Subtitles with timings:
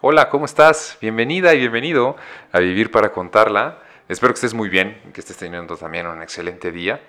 [0.00, 0.96] Hola, ¿cómo estás?
[1.00, 2.14] Bienvenida y bienvenido
[2.52, 3.80] a Vivir para Contarla.
[4.08, 7.00] Espero que estés muy bien, que estés teniendo también un excelente día.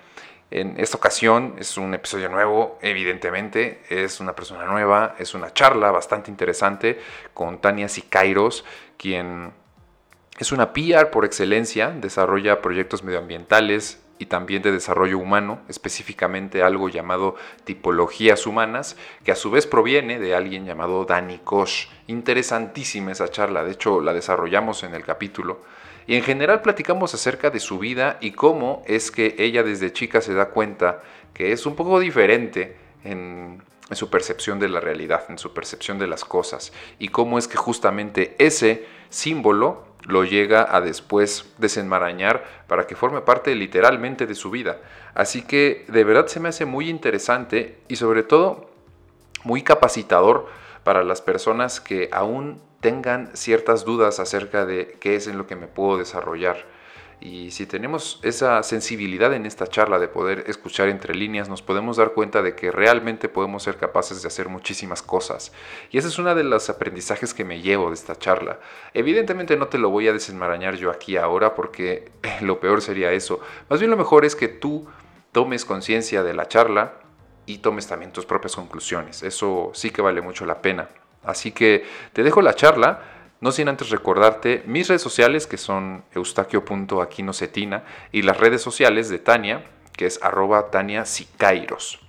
[0.49, 5.91] En esta ocasión es un episodio nuevo, evidentemente, es una persona nueva, es una charla
[5.91, 6.99] bastante interesante
[7.35, 8.65] con Tania Sicairos,
[8.97, 9.51] quien
[10.39, 16.89] es una PR por excelencia, desarrolla proyectos medioambientales, y también de desarrollo humano, específicamente algo
[16.89, 21.87] llamado tipologías humanas, que a su vez proviene de alguien llamado Danny Kosh.
[22.07, 25.61] Interesantísima esa charla, de hecho la desarrollamos en el capítulo.
[26.05, 30.21] Y en general platicamos acerca de su vida y cómo es que ella desde chica
[30.21, 31.01] se da cuenta
[31.33, 32.75] que es un poco diferente
[33.05, 37.37] en, en su percepción de la realidad, en su percepción de las cosas, y cómo
[37.37, 44.25] es que justamente ese símbolo lo llega a después desenmarañar para que forme parte literalmente
[44.25, 44.77] de su vida.
[45.13, 48.69] Así que de verdad se me hace muy interesante y sobre todo
[49.43, 50.47] muy capacitador
[50.83, 55.55] para las personas que aún tengan ciertas dudas acerca de qué es en lo que
[55.55, 56.65] me puedo desarrollar
[57.21, 61.97] y si tenemos esa sensibilidad en esta charla de poder escuchar entre líneas, nos podemos
[61.97, 65.51] dar cuenta de que realmente podemos ser capaces de hacer muchísimas cosas.
[65.91, 68.59] Y ese es uno de los aprendizajes que me llevo de esta charla.
[68.93, 72.09] Evidentemente no te lo voy a desenmarañar yo aquí ahora porque
[72.41, 73.41] lo peor sería eso.
[73.69, 74.87] Más bien lo mejor es que tú
[75.33, 76.93] tomes conciencia de la charla
[77.45, 79.23] y tomes también tus propias conclusiones.
[79.23, 80.87] Eso sí que vale mucho la pena.
[81.23, 86.03] Así que te dejo la charla no sin antes recordarte mis redes sociales que son
[86.13, 91.99] eustaquio.aquinocetina y las redes sociales de Tania, que es arroba Tania Sicairos.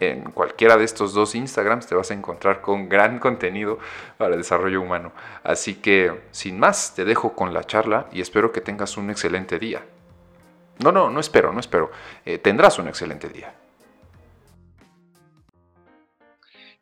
[0.00, 3.78] En cualquiera de estos dos Instagrams te vas a encontrar con gran contenido
[4.16, 5.12] para el desarrollo humano.
[5.42, 9.58] Así que, sin más, te dejo con la charla y espero que tengas un excelente
[9.58, 9.84] día.
[10.78, 11.90] No, no, no espero, no espero.
[12.24, 13.52] Eh, tendrás un excelente día.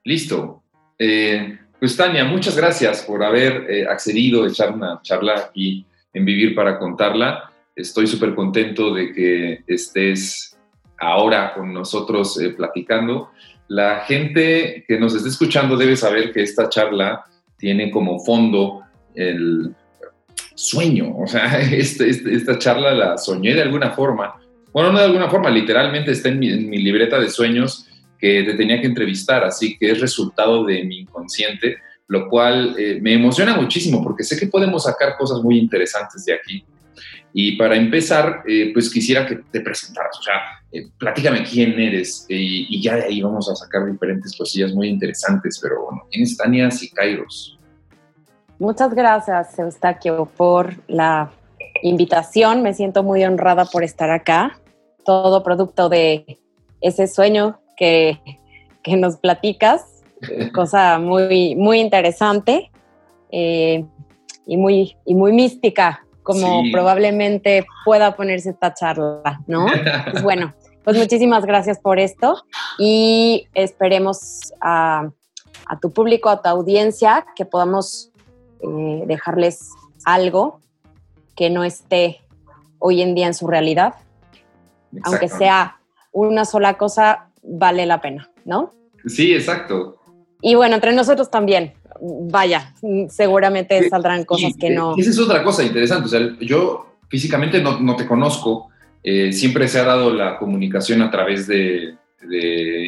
[0.05, 0.63] Listo.
[0.99, 6.25] Eh, pues Tania, muchas gracias por haber eh, accedido a echar una charla aquí en
[6.25, 7.53] Vivir para Contarla.
[7.75, 10.57] Estoy súper contento de que estés
[10.99, 13.31] ahora con nosotros eh, platicando.
[13.69, 17.25] La gente que nos está escuchando debe saber que esta charla
[17.59, 18.83] tiene como fondo
[19.15, 19.75] el
[20.55, 21.15] sueño.
[21.19, 24.37] O sea, este, este, esta charla la soñé de alguna forma.
[24.73, 27.86] Bueno, no de alguna forma, literalmente está en mi, en mi libreta de sueños
[28.19, 31.77] que te tenía que entrevistar, así que es resultado de mi inconsciente,
[32.09, 36.35] lo cual eh, me emociona muchísimo porque sé que podemos sacar cosas muy interesantes de
[36.35, 36.65] aquí.
[37.33, 40.35] Y para empezar, eh, pues quisiera que te presentaras, o sea,
[40.73, 45.59] eh, platícame quién eres y ya de ahí vamos a sacar diferentes cosillas muy interesantes,
[45.61, 47.57] pero bueno, ¿quién es Tania Sicairos?
[48.59, 51.31] Muchas gracias, Eustaquio, por la
[51.83, 52.63] invitación.
[52.63, 54.59] Me siento muy honrada por estar acá.
[55.05, 56.39] Todo producto de
[56.81, 58.21] ese sueño que,
[58.87, 60.03] nos platicas,
[60.55, 62.71] cosa muy, muy interesante
[63.31, 63.85] eh,
[64.47, 69.67] y, muy, y muy mística, como probablemente pueda ponerse esta charla, ¿no?
[70.11, 70.55] Pues bueno,
[70.87, 72.45] pues muchísimas gracias por esto
[72.79, 75.11] y esperemos a,
[75.81, 78.13] tu público, a tu audiencia, que podamos
[78.61, 79.71] eh, dejarles
[80.05, 80.61] algo
[81.35, 82.21] que no esté
[82.79, 83.95] hoy en día en su realidad,
[85.03, 85.81] aunque sea
[86.13, 88.71] una sola cosa, vale la pena, ¿no?
[89.07, 90.01] Sí, exacto.
[90.43, 92.75] Y bueno, entre nosotros también, vaya,
[93.09, 94.95] seguramente saldrán cosas que no.
[94.97, 96.07] Esa es otra cosa interesante.
[96.07, 98.69] O sea, yo físicamente no, te conozco.
[99.03, 101.95] Eh, siempre se ha dado la comunicación a través de,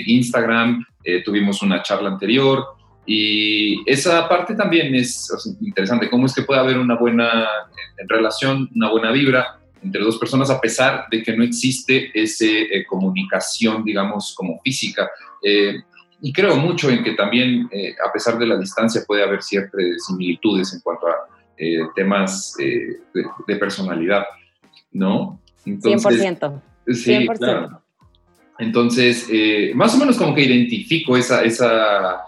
[0.07, 0.85] Instagram.
[1.05, 2.65] Eh, tuvimos una charla anterior.
[3.07, 5.31] Y esa parte también es
[5.63, 6.11] interesante.
[6.11, 7.47] ¿Cómo es que puede haber una buena
[8.07, 9.61] relación, una buena vibra?
[9.83, 15.09] Entre dos personas a pesar de que no existe esa eh, comunicación, digamos, como física.
[15.43, 15.77] Eh,
[16.21, 19.81] y creo mucho en que también, eh, a pesar de la distancia, puede haber ciertas
[20.06, 21.15] similitudes en cuanto a
[21.97, 24.25] temas de, personalidad,
[24.93, 25.41] ¿no?
[25.66, 26.62] Entonces, 100%.
[26.89, 27.83] Sí, claro.
[28.60, 29.28] Entonces,
[29.75, 32.22] más o menos como que identifico esa, esa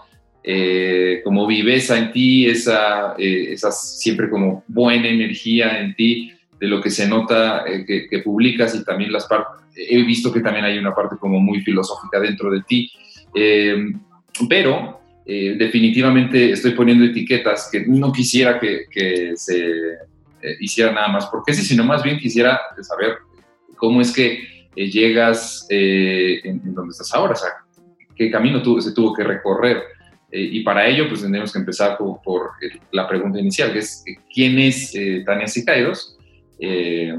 [1.23, 6.91] como viveza en ti, esa, esa siempre como buena energía en ti, de lo que
[6.91, 10.93] se nota eh, que, publicas y también las partes, he visto que también hay una
[10.93, 12.91] parte como muy filosófica dentro de ti,
[13.33, 13.91] eh,
[14.47, 19.63] pero eh, definitivamente estoy poniendo etiquetas que no quisiera que, que se
[20.59, 23.17] hiciera nada más porque sí, sino más bien quisiera saber
[23.75, 27.49] cómo es que llegas en, donde estás ahora, o sea,
[28.15, 29.81] qué camino se tuvo que recorrer.
[30.31, 32.51] y para ello, pues tenemos que empezar por, por,
[32.91, 34.03] la pregunta inicial, que es,
[34.33, 34.93] ¿quién es
[35.25, 36.17] Tania Sicairos?
[36.61, 37.13] Eh,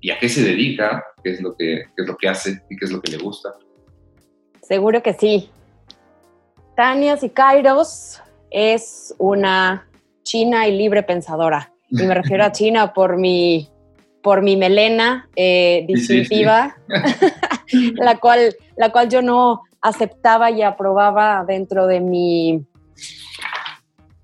[0.00, 2.84] y a qué se dedica, qué es, lo que, es lo que hace y qué
[2.84, 3.54] es lo que le gusta.
[4.62, 5.48] Seguro que sí.
[6.76, 8.20] Tania Sicairos
[8.50, 9.88] es una
[10.22, 11.72] china y libre pensadora.
[11.88, 13.68] Y me refiero a China por mi,
[14.22, 16.76] por mi melena eh, distintiva,
[17.94, 22.64] la, cual, la cual yo no aceptaba y aprobaba dentro de mi,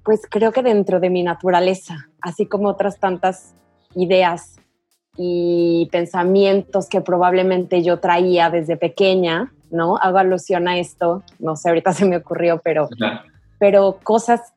[0.04, 3.56] pues creo que dentro de mi naturaleza, así como otras tantas
[3.96, 4.56] ideas
[5.16, 9.96] y pensamientos que probablemente yo traía desde pequeña, ¿no?
[9.96, 12.88] Hago alusión a esto, no sé, ahorita se me ocurrió, pero,
[13.58, 14.52] pero cosas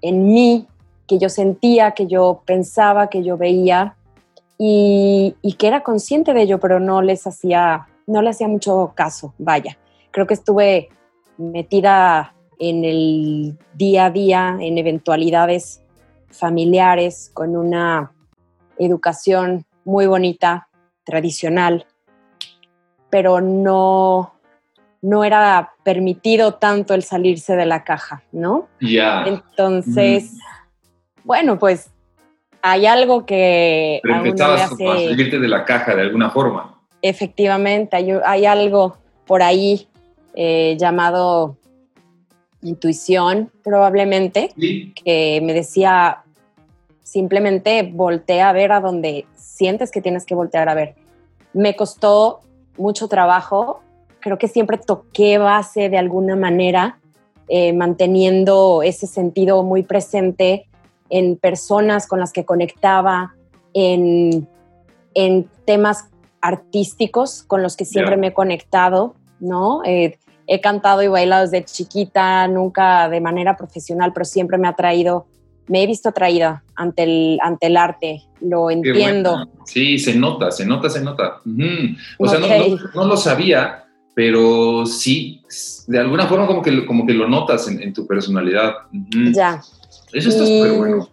[0.00, 0.66] en mí
[1.06, 3.94] que yo sentía, que yo pensaba, que yo veía
[4.58, 8.92] y, y, que era consciente de ello, pero no les hacía, no le hacía mucho
[8.94, 9.76] caso, vaya.
[10.10, 10.88] Creo que estuve
[11.36, 15.82] metida en el día a día, en eventualidades
[16.30, 18.12] familiares, con una
[18.78, 20.68] educación muy bonita,
[21.04, 21.86] tradicional,
[23.10, 24.34] pero no,
[25.00, 28.68] no era permitido tanto el salirse de la caja, ¿no?
[28.80, 29.24] Ya.
[29.26, 30.38] Entonces,
[31.24, 31.90] bueno, pues
[32.62, 34.00] hay algo que...
[34.02, 36.78] Pero empezabas a salirte de la caja de alguna forma.
[37.02, 38.96] Efectivamente, hay, hay algo
[39.26, 39.88] por ahí
[40.34, 41.56] eh, llamado
[42.62, 46.22] intuición, probablemente, que me decía,
[47.02, 50.94] simplemente voltea a ver a donde sientes que tienes que voltear a ver.
[51.52, 52.40] Me costó
[52.76, 53.82] mucho trabajo,
[54.20, 56.98] creo que siempre toqué base de alguna manera,
[57.48, 60.66] eh, manteniendo ese sentido muy presente
[61.10, 63.34] en personas con las que conectaba,
[63.74, 64.48] en,
[65.14, 66.08] en temas
[66.40, 69.82] artísticos con los que siempre me he conectado, ¿no?
[69.84, 74.74] Eh, he cantado y bailado desde chiquita, nunca de manera profesional, pero siempre me ha
[74.74, 75.26] traído
[75.68, 79.48] me he visto atraída ante el, ante el arte, lo entiendo.
[79.64, 81.40] Sí, se nota, se nota, se nota.
[82.18, 82.40] O sea,
[82.94, 85.42] no, lo sabía, pero sí,
[85.86, 88.74] de alguna forma como que, como que lo notas en, tu personalidad.
[89.32, 89.62] Ya.
[90.12, 91.08] Eso está súper bueno.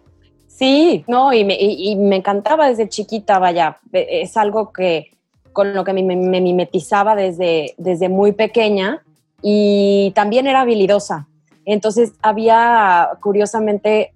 [0.46, 5.16] Sí, no, y me, y, me, encantaba desde chiquita, vaya, e, es algo que
[5.54, 9.02] con lo que me, me mimetizaba desde, desde muy pequeña
[9.42, 11.28] y también era habilidosa.
[11.64, 14.12] Entonces había, curiosamente,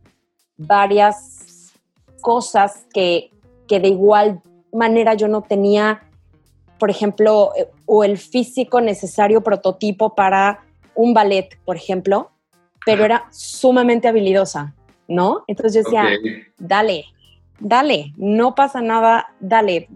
[0.57, 1.73] varias
[2.21, 3.31] cosas que,
[3.69, 4.41] que de igual
[4.73, 6.03] manera yo no tenía,
[6.79, 10.65] por ejemplo, eh, o el físico necesario prototipo para
[10.95, 12.31] un ballet, por ejemplo,
[12.87, 14.75] pero era sumamente habilidosa,
[15.09, 15.45] ¿no?
[15.47, 16.09] Entonces yo decía,
[16.59, 17.05] dale,
[17.59, 19.89] dale, no pasa nada, dale.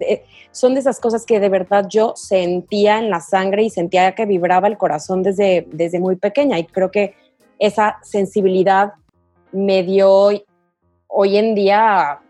[0.51, 4.27] Son de esas cosas que de verdad yo sentía en la sangre y sentía que
[4.27, 7.15] vibraba el corazón desde, desde muy pequeña y creo que
[7.59, 8.95] esa sensibilidad
[9.53, 10.31] me dio
[11.09, 12.21] hoy en día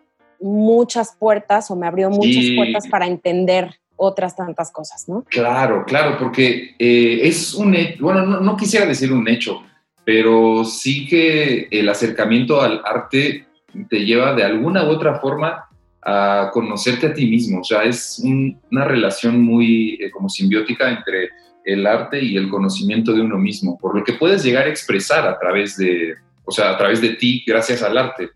[0.40, 5.24] muchas puertas o me abrió muchas puertas para entender otras tantas cosas, ¿no?
[5.28, 9.62] Claro, claro, porque eh, es un hecho, bueno, no, quisiera decir un hecho,
[10.04, 13.46] pero sí que el acercamiento al arte
[13.90, 15.64] te lleva de alguna u otra forma
[16.00, 21.30] a conocerte a ti mismo, o sea, es una relación muy eh, como simbiótica entre
[21.64, 25.26] el arte y el conocimiento de uno mismo, por lo que puedes llegar a expresar
[25.26, 26.14] a través de,
[26.44, 28.30] o sea, a través de ti gracias al arte.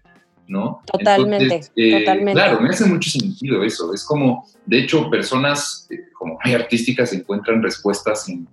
[0.49, 0.81] ¿No?
[0.87, 2.33] Totalmente, eh, totalmente.
[2.33, 3.93] Claro, me hace mucho sentido eso.
[3.95, 8.47] Es como, de hecho, personas eh, como muy artísticas encuentran respuestas en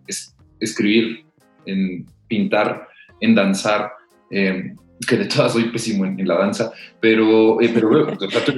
[0.59, 1.25] escribir,
[1.65, 2.87] en pintar,
[3.21, 3.91] en danzar.
[4.31, 4.73] Eh,
[5.07, 8.05] que de todas soy pésimo en, la danza, pero, pero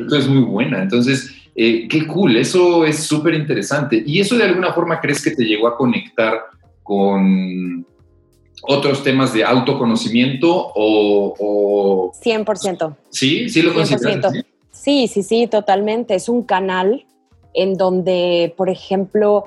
[0.07, 0.81] tú es muy buena.
[0.81, 4.01] Entonces, qué cool, eso es súper interesante.
[4.03, 6.41] ¿Y eso de alguna forma crees que te llegó a conectar
[6.81, 7.85] con,
[8.63, 12.11] otros temas de autoconocimiento o...
[12.23, 12.95] 100%.
[13.09, 14.33] Sí, sí lo consideras.
[14.71, 16.15] Sí, sí, sí, totalmente.
[16.15, 17.05] Es un canal
[17.53, 19.45] en donde, por ejemplo,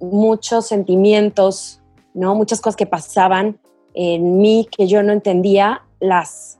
[0.00, 1.80] muchos sentimientos,
[2.14, 2.34] ¿no?
[2.34, 3.58] Muchas cosas que pasaban
[3.94, 6.58] en mí que yo no entendía, las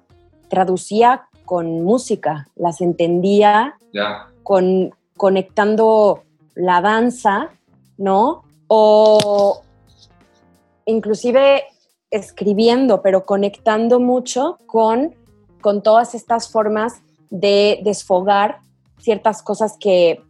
[0.49, 3.77] traducía con música, las entendía
[4.43, 6.23] con conectando
[6.55, 7.51] la danza,
[7.97, 8.45] ¿no?
[8.69, 9.63] O
[10.87, 11.65] inclusive
[12.15, 15.15] escribiendo, pero conectando mucho con,
[15.61, 18.59] con todas estas formas de desfogar
[18.99, 20.23] ciertas cosas que,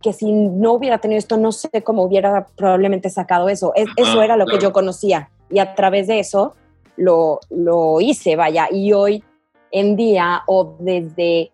[0.00, 3.72] que si no hubiera tenido esto, no sé cómo hubiera probablemente sacado eso.
[3.74, 6.54] eso era lo que yo conocía y a través de eso
[6.96, 8.68] lo, lo hice, vaya.
[8.70, 9.24] Y hoy
[9.72, 11.50] en día o desde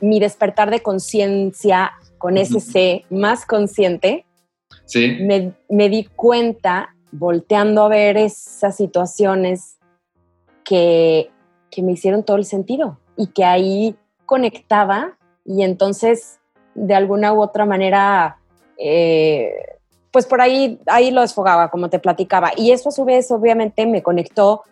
[0.00, 4.26] mi despertar de conciencia con ese C más consciente,
[4.84, 5.16] sí.
[5.22, 9.76] me, me di cuenta volteando a ver esas situaciones
[10.64, 11.30] que,
[11.78, 16.40] me hicieron todo el sentido y que ahí conectaba y entonces
[16.74, 18.38] de alguna u otra manera,
[18.76, 19.52] eh,
[20.10, 22.52] pues por ahí, ahí lo desfogaba, como te platicaba.
[22.56, 24.64] Y eso a su vez obviamente me conectó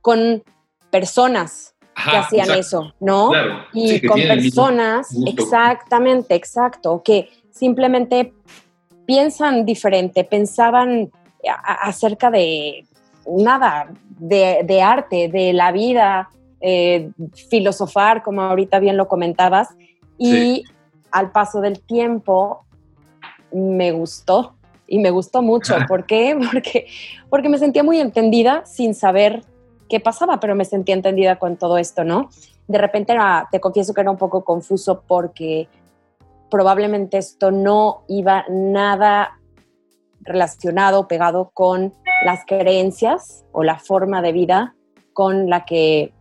[0.00, 0.42] con
[0.90, 3.30] personas que hacían eso, ¿no?
[3.72, 8.32] y con personas, exactamente, exacto, que simplemente
[9.04, 11.10] piensan diferente, pensaban
[11.48, 12.86] acerca de
[13.26, 16.30] nada, de, arte, de la vida,
[16.60, 17.10] eh,
[17.50, 19.68] filosofar, como ahorita bien lo comentabas,
[20.18, 20.64] y
[21.10, 22.64] al paso del tiempo
[23.52, 24.54] me gustó
[24.86, 25.74] y me gustó mucho.
[25.88, 26.38] ¿Por qué?
[26.52, 26.86] Porque,
[27.28, 29.42] porque me sentía muy entendida sin saber
[29.88, 32.30] qué pasaba, pero me sentía entendida con todo esto, ¿no?
[32.68, 33.14] De repente
[33.50, 35.68] te confieso que era un poco confuso porque
[36.50, 39.38] probablemente esto no iba nada
[40.24, 41.92] relacionado, pegado con
[42.24, 44.74] las creencias o la forma de vida
[45.12, 46.12] con la que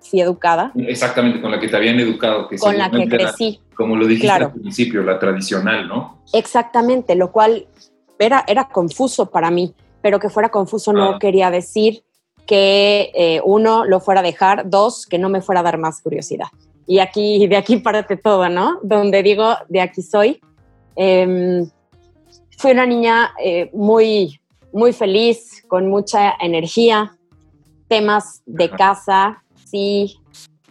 [0.00, 0.72] fui educada.
[0.76, 2.48] Exactamente, con la que te habían educado.
[2.48, 3.60] Que con la que crecí.
[3.74, 6.22] como lo dijiste al principio, la tradicional, ¿no?
[6.32, 7.66] Exactamente, lo cual
[8.18, 12.02] era, era confuso para mí, pero que fuera confuso no quería decir
[12.46, 16.00] que eh, uno lo fuera a dejar, dos, que no me fuera a dar más
[16.00, 16.46] curiosidad.
[16.86, 18.78] Y aquí, de aquí parte todo, ¿no?
[18.82, 20.40] Donde digo, de aquí soy.
[20.96, 21.68] Em,
[22.58, 24.40] fui una niña eh, muy,
[24.72, 27.16] muy feliz, con mucha energía,
[27.86, 30.18] temas de casa, sí,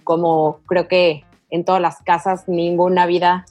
[0.04, 3.46] como creo que en todas las casas, ninguna vida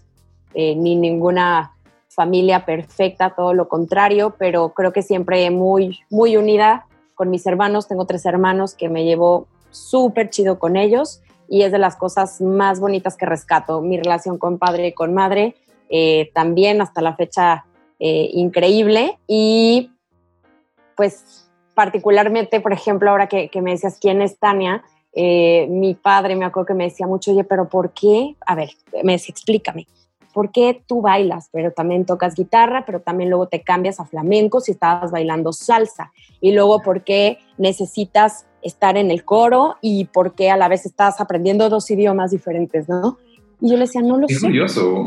[0.54, 1.72] eh, ni ninguna
[2.08, 7.88] familia perfecta, todo lo contrario, pero creo que siempre muy, muy unida con mis hermanos.
[7.88, 12.40] Tengo tres hermanos que me llevo súper chido con ellos y es de las cosas
[12.40, 13.82] más bonitas que rescato.
[13.82, 15.56] Mi relación con padre y con madre
[15.90, 17.66] eh, también hasta la fecha
[17.98, 19.90] eh, increíble y
[20.96, 26.44] pues particularmente, por ejemplo, ahora que, me decías quién es Tania, eh, mi padre me
[26.44, 28.34] acuerdo que me decía mucho, oye, pero ¿por qué?
[28.46, 28.70] A ver,
[29.04, 29.86] me decía, explícame.
[30.32, 34.60] ¿Por qué tú bailas, pero también tocas guitarra, pero también luego te cambias a flamenco
[34.60, 36.12] si estabas bailando salsa?
[36.40, 40.86] Y luego, ¿por qué necesitas estar en el coro y por qué a la vez
[40.86, 43.18] estás aprendiendo dos idiomas diferentes, ¿no?
[43.60, 44.34] Y yo le decía, no lo sé.
[44.34, 45.06] Es curioso,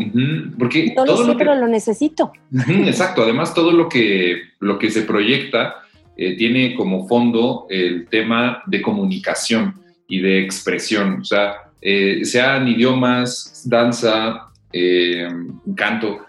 [0.57, 0.93] porque...
[0.95, 2.31] No lo sé, pero lo necesito.
[2.67, 5.75] exacto, además todo lo que, lo que se proyecta
[6.21, 9.75] eh, tiene como fondo el tema de comunicación
[10.05, 15.29] y de expresión, o sea, eh, sean idiomas, danza, eh,
[15.77, 16.19] canto,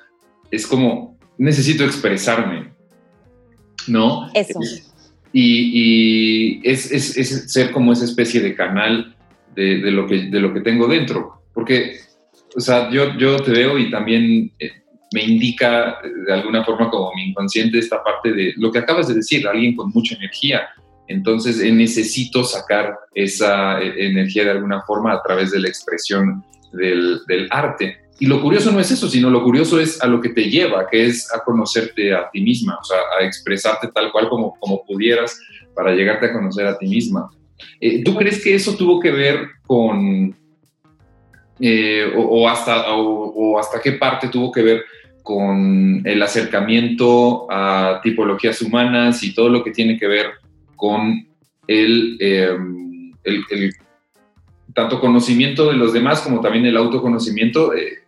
[0.49, 2.71] es como, necesito expresarme,
[3.89, 4.31] ¿no?
[4.33, 4.61] Eso.
[5.33, 9.17] Y, es, es, ser como esa especie de canal
[9.57, 11.97] de, de, lo que, de lo que tengo dentro, porque,
[12.55, 14.71] o sea, yo, yo te veo y también eh,
[15.13, 19.15] me indica de alguna forma como mi inconsciente esta parte de lo que acabas de
[19.15, 20.69] decir, alguien con mucha energía.
[21.09, 27.21] Entonces eh, necesito sacar esa energía de alguna forma a través de la expresión del,
[27.27, 27.99] del arte.
[28.21, 30.87] Y lo curioso no es eso, sino lo curioso es a lo que te lleva,
[30.89, 34.85] que es a conocerte a ti misma, o sea, a expresarte tal cual como, como
[34.85, 35.41] pudieras
[35.75, 37.31] para llegarte a conocer a ti misma.
[37.81, 40.37] Eh, ¿Tú crees que eso tuvo que ver con,
[41.61, 44.85] eh, o, hasta, o, hasta qué parte tuvo que ver
[45.23, 50.27] con el acercamiento a tipologías humanas y todo lo que tiene que ver
[50.77, 51.29] con
[51.67, 53.73] el, em, el,
[54.75, 57.75] tanto conocimiento de los demás como también el autoconocimiento?
[57.75, 57.99] Eh,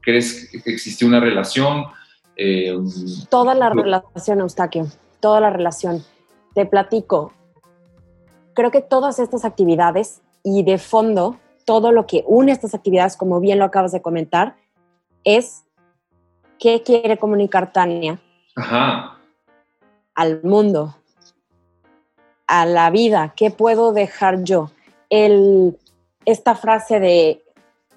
[0.00, 1.84] ¿Crees que existe una relación?
[2.36, 2.76] Eh,
[3.28, 4.86] toda la relación, Eustaquio,
[5.20, 6.02] toda la relación.
[6.54, 7.32] Te platico.
[8.54, 13.40] Creo que todas estas actividades y de fondo, todo lo que une estas actividades, como
[13.40, 14.56] bien lo acabas de comentar,
[15.24, 15.64] es
[16.58, 18.18] qué quiere comunicar Tania
[20.14, 20.96] al mundo,
[22.46, 24.70] a la vida, qué puedo dejar yo.
[25.10, 25.76] El,
[26.24, 27.42] esta frase de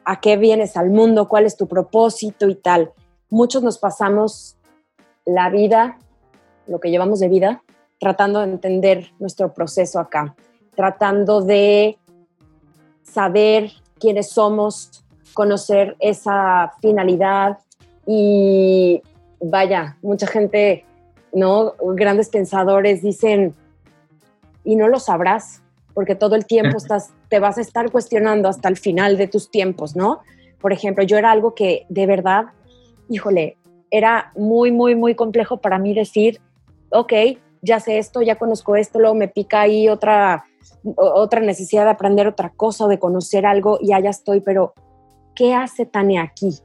[0.03, 2.91] a qué vienes al mundo, cuál es tu propósito y tal.
[3.29, 4.57] Muchos nos pasamos
[5.25, 5.99] la vida,
[6.67, 7.63] lo que llevamos de vida,
[7.99, 10.35] tratando de entender nuestro proceso acá,
[10.75, 11.99] tratando de
[13.09, 17.57] saber quiénes somos, conocer esa finalidad
[18.05, 19.01] y
[19.39, 20.85] vaya, mucha gente,
[21.33, 21.73] ¿no?
[21.95, 23.53] Grandes pensadores dicen,
[24.63, 25.61] y no lo sabrás,
[25.93, 29.51] porque todo el tiempo estás, te vas a estar cuestionando hasta el final de tus
[29.51, 30.21] tiempos, ¿no?
[30.61, 32.45] Por ejemplo, yo era algo que de verdad,
[33.09, 33.57] híjole,
[33.91, 36.39] era muy, muy, muy complejo para mí decir,
[36.89, 37.13] ok,
[37.61, 40.45] ya sé esto, ya conozco esto, luego me pica ahí otra,
[40.95, 44.73] otra necesidad de aprender otra cosa o de conocer algo y allá estoy, pero
[45.35, 46.55] ¿qué hace Tania aquí?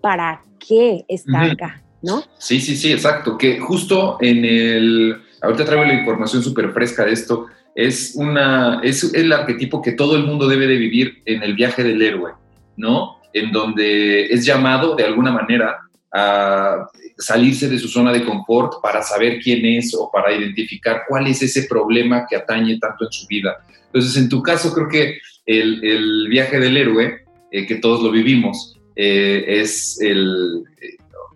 [0.00, 1.82] ¿Para qué está acá?
[2.02, 2.22] ¿No?
[2.38, 3.38] Sí, sí, sí, exacto.
[3.38, 5.22] Que justo en el.
[5.40, 10.16] Ahorita traigo la información súper fresca de esto es, una, es el arquetipo que todo
[10.16, 12.32] el mundo debe de vivir en el viaje del héroe,
[12.76, 13.18] ¿no?
[13.32, 15.78] En donde es llamado de alguna manera
[16.12, 21.26] a salirse de su zona de confort para saber quién es o para identificar cuál
[21.26, 23.64] es ese problema que atañe tanto en su vida.
[23.86, 28.78] Entonces, en tu caso, creo que el, viaje del héroe, eh, que todos lo vivimos,
[28.94, 30.64] eh, es el,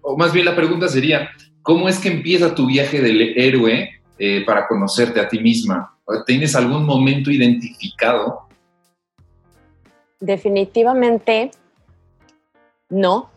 [0.02, 1.30] o más bien la pregunta sería,
[1.62, 3.92] ¿cómo es que empieza tu viaje del héroe
[4.46, 5.94] para conocerte a ti misma?
[6.26, 8.46] ¿Tienes algún momento identificado?
[10.20, 11.50] Definitivamente
[12.88, 13.30] no.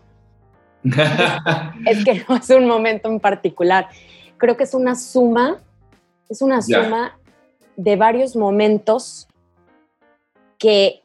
[1.85, 3.89] es que no es un momento en particular.
[4.37, 5.57] Creo que es una suma,
[6.29, 7.17] es una suma
[7.75, 9.27] de varios momentos
[10.57, 11.01] que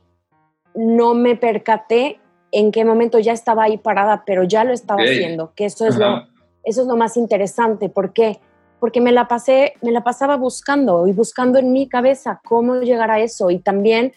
[0.75, 2.19] no me percaté
[2.51, 5.97] en qué momento ya estaba ahí parada, pero ya lo estaba haciendo, que eso es,
[5.97, 6.27] lo,
[6.63, 7.89] eso es lo más interesante.
[7.89, 8.39] ¿Por qué?
[8.79, 13.11] Porque me la, pasé, me la pasaba buscando y buscando en mi cabeza cómo llegar
[13.11, 14.13] a eso y también,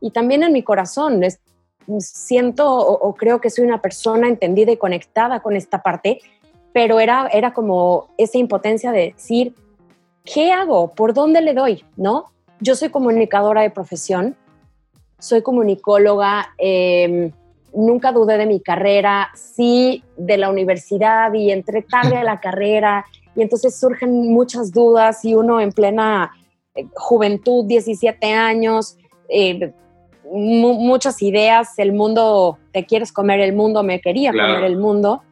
[0.00, 1.22] y también en mi corazón.
[1.22, 1.40] Es,
[1.98, 6.20] siento o, creo que soy una persona entendida y conectada con esta parte,
[6.72, 9.54] pero era, era como esa impotencia de decir,
[10.24, 10.92] ¿qué hago?
[10.94, 11.84] ¿Por dónde le doy?
[11.96, 12.26] ¿No?
[12.60, 14.36] Yo soy comunicadora de profesión,
[15.18, 17.32] soy comunicóloga, em,
[17.74, 23.04] nunca dudé de mi carrera, sí de la universidad y entré tarde a la carrera
[23.34, 26.32] y entonces surgen muchas dudas y uno en plena
[26.74, 28.96] eh, juventud, 17 años,
[29.28, 29.72] eh,
[30.32, 35.22] muchas ideas, el mundo, te quieres comer el mundo, me quería comer el mundo.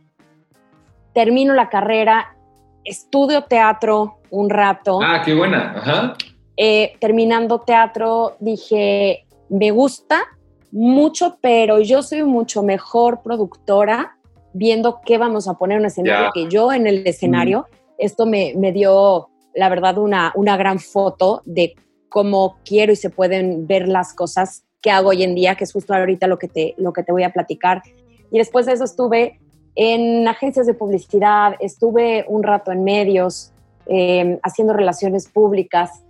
[1.13, 2.37] Termino la carrera,
[2.85, 5.01] estudio teatro un rato.
[5.03, 6.15] Ah, qué buena.
[6.57, 10.23] Eh, terminando teatro, dije, me gusta
[10.71, 14.17] mucho, pero yo soy mucho mejor productora
[14.53, 17.67] viendo qué vamos a poner en un escenario que yo en el escenario.
[17.99, 21.75] Esto me, me, dio, la verdad, una, una gran foto de
[22.09, 25.73] cómo quiero y se pueden ver las cosas que hago hoy en día, que es
[25.73, 27.83] justo ahorita lo que te, lo que te voy a platicar.
[28.31, 29.41] Y después de eso estuve
[29.77, 33.51] en agencias de publicidad, estuve un rato en medios,
[33.87, 36.05] em, haciendo relaciones públicas.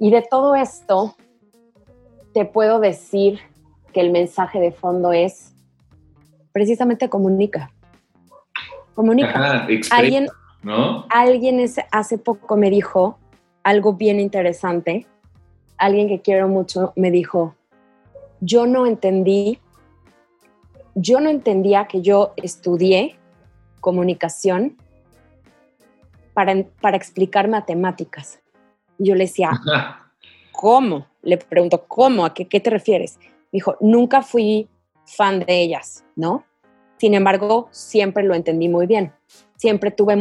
[0.00, 1.16] Y de todo esto,
[2.32, 3.40] te puedo decir
[3.92, 5.52] que el mensaje de fondo es
[6.50, 7.70] precisamente comunica.
[8.94, 9.66] Comunica.
[9.90, 10.28] alguien
[10.62, 11.04] ¿no?
[11.10, 13.18] alguien hace poco me dijo
[13.62, 15.06] algo bien interesante.
[15.76, 17.54] Alguien que quiero mucho me dijo,
[18.40, 19.58] yo no entendí,
[20.94, 23.18] yo no entendía que yo estudié
[23.80, 24.76] comunicación
[26.34, 28.40] para, para explicar matemáticas.
[28.98, 29.50] Y yo le decía,
[30.52, 31.06] ¿cómo?
[31.22, 32.24] Le pregunto, ¿cómo?
[32.24, 33.18] ¿A qué, qué te refieres?
[33.20, 34.68] Me dijo, nunca fui
[35.04, 36.44] fan de ellas, ¿no?
[36.98, 39.12] Sin embargo, siempre lo entendí muy bien.
[39.56, 40.16] Siempre tuve,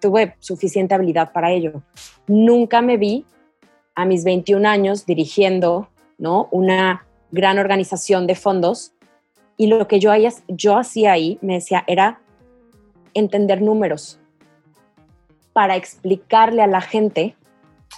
[0.00, 1.82] tuve suficiente habilidad para ello.
[2.26, 3.26] Nunca me vi
[3.94, 6.48] a mis 21 años dirigiendo, ¿no?
[6.50, 8.92] Una gran organización de fondos
[9.56, 10.12] y lo que yo,
[10.48, 12.20] yo hacía ahí, me decía, era
[13.14, 14.18] entender números
[15.52, 17.36] para explicarle a la gente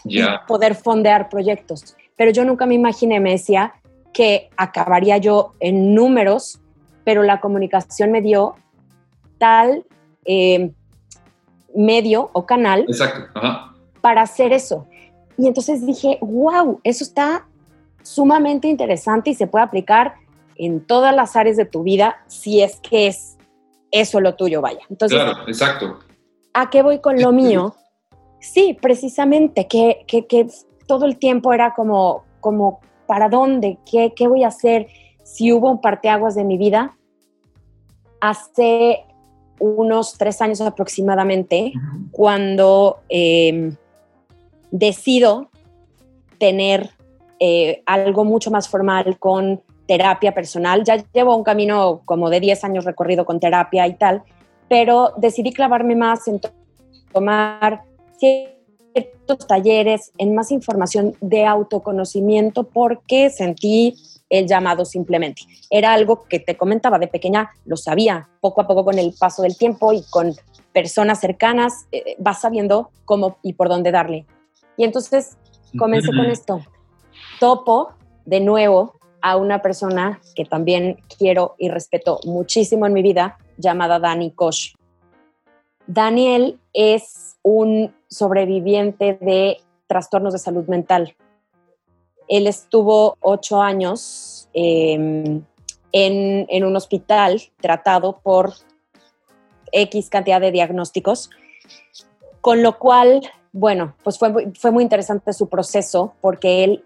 [0.04, 1.96] y poder fondear proyectos.
[2.16, 3.74] Pero yo nunca me imaginé, me decía,
[4.12, 6.60] que acabaría yo en números,
[7.04, 8.54] pero la comunicación me dio
[9.38, 9.84] tal
[10.24, 10.72] eh,
[11.74, 12.86] medio o canal
[14.00, 14.86] para hacer eso.
[15.36, 17.46] Y entonces dije, wow, eso está
[18.04, 20.14] sumamente interesante y se puede aplicar
[20.56, 23.36] en todas las áreas de tu vida si es que es
[23.90, 24.80] eso lo tuyo, vaya.
[24.90, 25.98] Entonces, claro, exacto.
[26.52, 27.74] ¿A qué voy con lo mío?
[28.40, 30.46] Sí, precisamente, que, que,
[30.86, 33.78] todo el tiempo era como, como ¿para dónde?
[33.90, 34.88] ¿Qué, ¿Qué voy a hacer?
[35.22, 36.96] Si hubo un parteaguas de mi vida,
[38.20, 39.04] hace
[39.60, 41.72] unos tres años aproximadamente,
[42.10, 43.76] cuando em,
[44.70, 45.50] decido
[46.38, 46.90] tener
[47.46, 50.82] eh, algo mucho más formal con terapia personal.
[50.82, 54.22] Ya llevo un camino como de 10 años recorrido con terapia y tal,
[54.66, 56.40] pero decidí clavarme más en
[57.12, 57.82] tomar
[58.16, 63.94] ciertos talleres, en más información de autoconocimiento porque sentí
[64.30, 65.42] el llamado simplemente.
[65.68, 69.42] Era algo que te comentaba de pequeña, lo sabía, poco a poco con el paso
[69.42, 70.34] del tiempo y con
[70.72, 74.24] personas cercanas, eh, vas sabiendo cómo y por dónde darle.
[74.78, 75.36] Y entonces
[75.76, 76.62] comencé con esto
[77.40, 83.38] topo de nuevo a una persona que también quiero y respeto muchísimo en mi vida,
[83.56, 84.74] llamada Dani Kosh.
[85.86, 91.14] Daniel es un sobreviviente de trastornos de salud mental.
[92.28, 95.42] Él estuvo ocho años em,
[95.92, 98.54] en, en, un hospital tratado por
[99.72, 101.30] X cantidad de diagnósticos,
[102.40, 106.84] con lo cual, bueno, pues fue, fue muy interesante su proceso porque él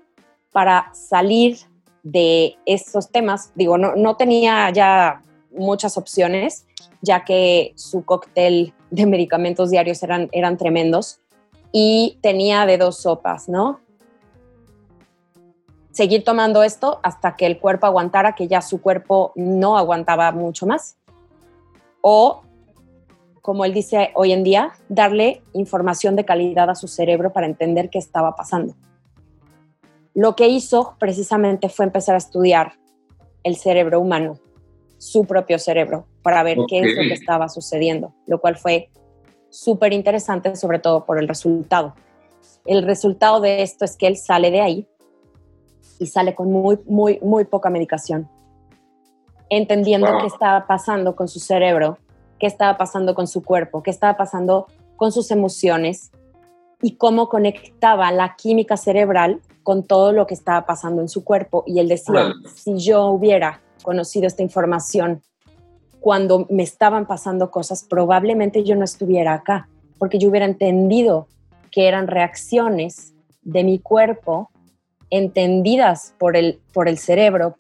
[0.53, 1.59] para salir
[2.03, 3.53] de estos temas.
[3.55, 6.67] Digo, no, no tenía ya muchas opciones,
[7.03, 11.21] ya que su cóctel de medicamentos diarios eran, eran tremendos
[11.73, 13.81] y tenía de dos sopas, ¿no?
[15.99, 20.65] seguir tomando esto hasta que el cuerpo aguantara, que ya su cuerpo no aguantaba mucho
[20.65, 20.97] más.
[22.03, 22.43] O,
[23.43, 27.91] como él dice hoy en día, darle información de calidad a su cerebro para entender
[27.91, 28.77] qué estaba pasando.
[30.19, 32.73] Lo que hizo precisamente fue empezar a estudiar
[33.45, 34.35] el cerebro humano,
[34.97, 38.91] su propio cerebro, para ver qué es lo que estaba sucediendo, lo cual fue
[39.49, 41.95] súper interesante, sobre todo por el resultado.
[42.65, 44.89] El resultado de esto es que él sale de ahí
[46.01, 48.29] y sale con muy, muy, muy poca medicación,
[49.51, 51.97] entendiendo qué estaba pasando con su cerebro,
[52.41, 56.11] qué estaba pasando con su cuerpo, qué estaba pasando con sus emociones
[56.83, 61.63] y cómo conectaba la química cerebral con todo lo que estaba pasando en su cuerpo.
[61.67, 65.21] Y él decía, si yo hubiera conocido esta información
[66.01, 71.29] cuando me estaban pasando cosas, probablemente yo no estuviera acá, porque yo hubiera entendido
[71.71, 74.51] que eran reacciones de mi cuerpo
[75.11, 77.55] entendidas por el, por el cerebro,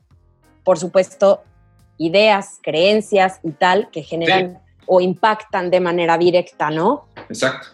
[0.65, 1.43] por supuesto,
[1.99, 7.05] ideas, creencias y tal que generan o impactan de manera directa, ¿no?
[7.29, 7.69] Exacto.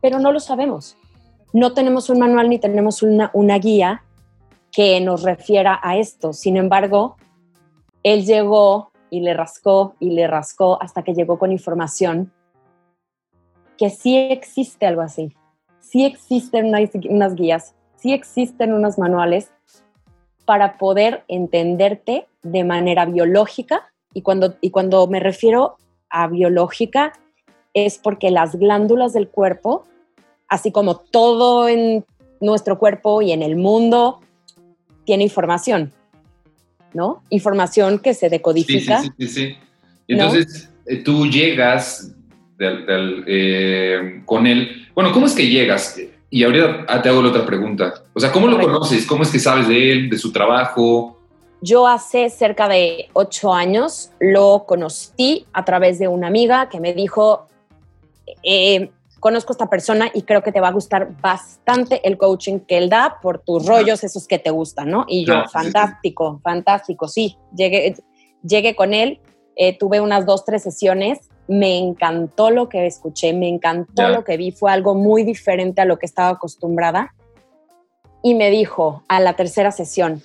[0.00, 0.96] Pero no lo sabemos.
[1.52, 4.02] No tenemos un manual ni tenemos una, una guía
[4.70, 6.32] que nos refiera a esto.
[6.32, 7.16] Sin embargo,
[8.02, 12.32] él llegó y le rascó y le rascó hasta que llegó con información
[13.78, 15.34] que sí existe algo así.
[15.80, 16.66] Sí existen
[17.08, 19.50] unas, guías, sí existen unos manuales
[20.44, 25.76] para poder entenderte de manera biológica y cuando, y cuando me refiero
[26.10, 27.12] a biológica
[27.72, 29.84] es porque las glándulas del cuerpo,
[30.48, 32.04] así como todo en
[32.40, 34.20] nuestro cuerpo y en el mundo,
[35.04, 35.92] tiene información,
[36.94, 37.22] ¿no?
[37.30, 39.02] Información que se decodifica.
[39.02, 39.56] Sí, sí, sí.
[40.06, 42.14] Entonces, eh, tú llegas
[42.58, 44.88] eh, con él.
[44.94, 45.98] Bueno, ¿cómo es que llegas?
[46.30, 48.02] Y ahorita ah, te hago la otra pregunta.
[48.14, 49.06] O sea, ¿cómo lo conoces?
[49.06, 51.18] ¿Cómo es que sabes de él, de su trabajo?
[51.60, 56.92] Yo hace cerca de ocho años lo conocí a través de una amiga que me
[56.92, 57.48] dijo,
[58.42, 62.60] eh, conozco a esta persona y creo que te va a gustar bastante el coaching
[62.60, 65.04] que él da por tus rollos, esos que te gustan, ¿no?
[65.08, 67.36] Y yo, fantástico, fantástico, sí.
[67.54, 67.94] Llegué,
[68.42, 69.20] llegué con él,
[69.56, 74.36] eh, tuve unas dos, tres sesiones me encantó lo que escuché, me encantó lo que
[74.36, 77.14] vi, fue algo muy diferente a lo que estaba acostumbrada.
[78.22, 80.22] Y me dijo a la tercera sesión,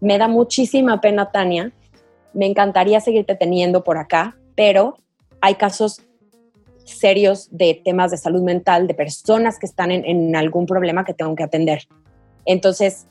[0.00, 1.72] me da muchísima pena, Tania,
[2.34, 4.98] me encantaría seguirte teniendo por acá, pero
[5.40, 6.02] hay casos
[6.86, 11.14] serios de temas de salud mental, de personas que están en, en algún problema que
[11.14, 11.86] tengo que atender.
[12.44, 13.06] Entonces,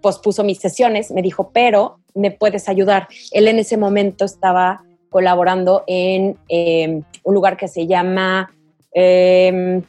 [0.00, 3.08] pospuso mis sesiones, me dijo, pero me puedes ayudar.
[3.32, 8.50] Él en ese momento estaba colaborando en em, un lugar que se llama,
[8.92, 9.82] em,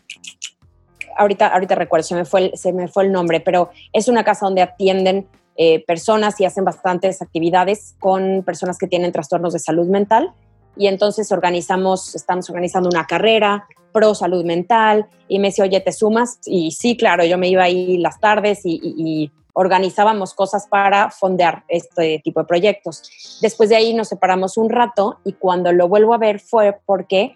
[1.17, 4.23] ahorita, ahorita recuerdo, se me, fue el, se me fue el nombre, pero es una
[4.23, 9.59] casa donde atienden eh, personas y hacen bastantes actividades con personas que tienen trastornos de
[9.59, 10.31] salud mental.
[10.79, 15.91] Y entonces organizamos, estamos organizando una carrera pro salud mental y me decía, oye, ¿te
[15.91, 16.39] sumas?
[16.45, 22.21] Y sí, claro, yo me iba ahí las tardes y organizábamos cosas para fondear este
[22.23, 23.03] tipo de proyectos.
[23.41, 27.35] Después de ahí nos separamos un rato y cuando lo vuelvo a ver fue porque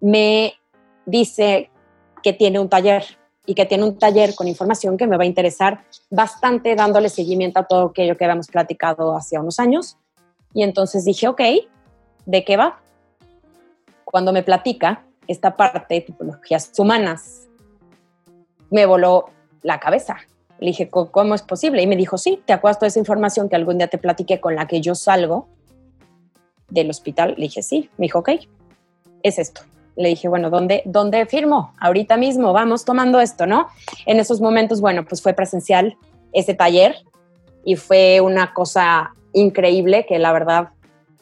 [0.00, 0.54] me
[1.04, 1.70] dice
[2.22, 3.04] que tiene un taller
[3.44, 7.60] y que tiene un taller con información que me va a interesar bastante dándole seguimiento
[7.60, 9.98] a todo aquello que habíamos platicado hace unos años.
[10.54, 11.42] Y entonces dije, ok,
[12.28, 12.78] ¿de qué va?
[14.04, 17.48] Cuando me platica esta parte de tipologías humanas,
[18.70, 19.30] me voló
[19.62, 20.18] la cabeza.
[20.60, 21.80] Le dije, ¿cómo es posible?
[21.82, 24.54] Y me dijo, sí, ¿te acuerdas toda esa información que algún día te platiqué con
[24.54, 25.48] la que yo salgo
[26.68, 27.34] del hospital?
[27.38, 27.88] Le dije, sí.
[27.96, 28.30] Me dijo, ok,
[29.22, 29.62] es esto.
[29.96, 31.72] Le dije, bueno, ¿dónde, ¿dónde firmo?
[31.80, 33.68] Ahorita mismo, vamos tomando esto, ¿no?
[34.04, 35.96] En esos momentos, bueno, pues fue presencial
[36.34, 36.96] ese taller
[37.64, 40.68] y fue una cosa increíble que la verdad,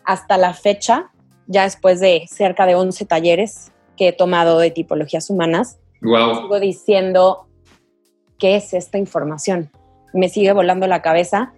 [0.06, 1.10] hasta la fecha,
[1.46, 6.42] ya después de cerca de 11 talleres que he tomado de tipologías humanas, wow.
[6.42, 7.46] sigo diciendo,
[8.38, 9.70] ¿qué es esta información?
[10.14, 11.52] Me sigue volando la cabeza,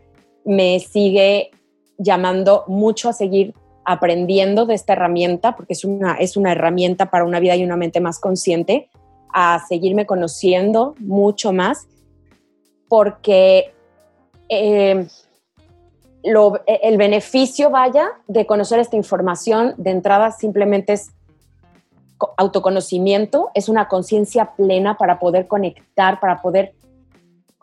[0.45, 1.51] me sigue
[1.99, 7.25] llamando mucho a seguir aprendiendo de esta herramienta, porque es una, es una herramienta para
[7.25, 8.89] una vida y una mente más consciente,
[9.33, 11.87] a seguirme conociendo mucho más,
[12.89, 13.73] porque
[14.49, 15.07] eh,
[16.23, 21.13] el beneficio, vaya, de conocer esta información de entrada simplemente es
[22.37, 26.75] autoconocimiento, es una conciencia plena para poder conectar, para poder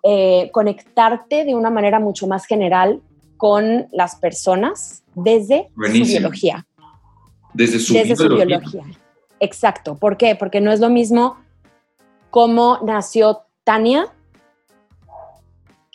[0.04, 3.02] eh, conectarte de una manera mucho más general
[3.38, 6.66] con las personas desde su biología.
[7.54, 8.84] Desde su, biología.
[9.40, 9.96] Exacto.
[9.96, 10.36] ¿Por qué?
[10.36, 11.38] Porque no es lo mismo
[12.30, 14.14] cómo nació Tania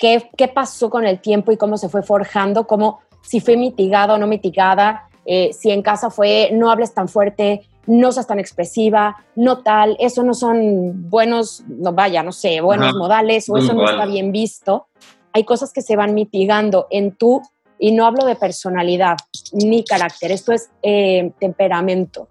[0.00, 4.14] qué, qué pasó con el tiempo y cómo se fue forjando, cómo si fue mitigada
[4.14, 8.40] o no mitigada, eh, si en casa fue no hables tan fuerte, no seas tan
[8.40, 13.74] expresiva, no tal, eso no son buenos, no vaya, no sé, buenos modales o eso
[13.74, 14.86] no está bien visto.
[15.32, 17.42] Hay cosas que se van mitigando en tú,
[17.80, 19.16] y no hablo de personalidad
[19.52, 22.28] ni carácter, esto es eh, temperamento,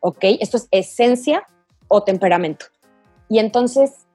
[0.00, 0.24] ¿ok?
[0.40, 1.46] Esto es esencia
[1.88, 2.66] o temperamento.
[3.28, 4.06] Y entonces,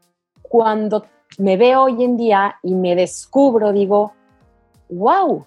[0.41, 1.05] cuando
[1.37, 4.13] me veo hoy en día y me descubro, digo,
[4.89, 5.45] wow,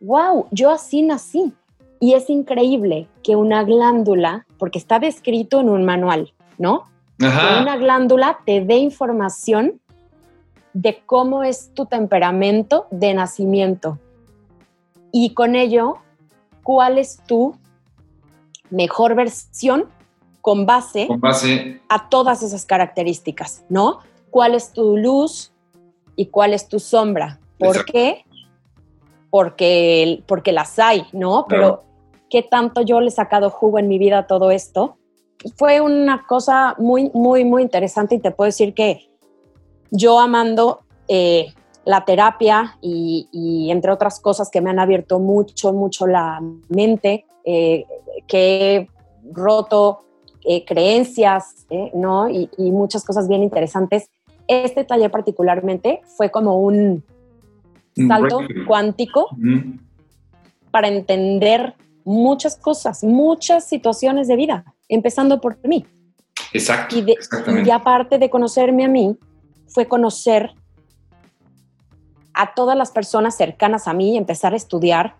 [0.00, 1.52] wow, yo así nací.
[2.00, 6.86] Y es increíble que una glándula, porque está descrito en un manual, ¿no?
[7.18, 9.80] Que una glándula te dé información
[10.72, 13.98] de cómo es tu temperamento de nacimiento.
[15.10, 15.96] Y con ello,
[16.62, 17.56] cuál es tu
[18.70, 19.86] mejor versión
[20.40, 21.08] con base,
[21.88, 23.98] a todas esas características, ¿no?
[24.30, 25.52] ¿Cuál es tu luz
[26.16, 27.40] y cuál es tu sombra?
[27.58, 28.24] ¿Por qué?
[29.30, 31.46] Porque, porque las hay, ¿no?
[31.48, 31.84] Pero
[32.30, 34.96] qué tanto yo le he sacado jugo en mi vida a todo esto.
[35.56, 39.08] Fue una cosa muy, muy, muy interesante y te puedo decir que
[39.90, 46.06] yo amando eh, la terapia y, entre otras cosas que me han abierto mucho, mucho
[46.06, 47.86] la mente, eh,
[48.26, 48.88] que he
[49.32, 50.00] roto
[50.44, 52.28] eh, creencias, ¿no?
[52.28, 54.10] Y, muchas cosas bien interesantes.
[54.48, 57.04] Este taller particularmente fue como un
[57.94, 59.28] salto cuántico
[60.70, 65.84] para entender muchas cosas, muchas situaciones de vida, empezando por mí.
[66.52, 66.96] Exacto.
[66.96, 67.14] Y,
[67.64, 69.16] y aparte de conocerme a mí,
[69.68, 70.54] fue conocer
[72.34, 75.16] a todas las personas cercanas a mí y empezar a estudiar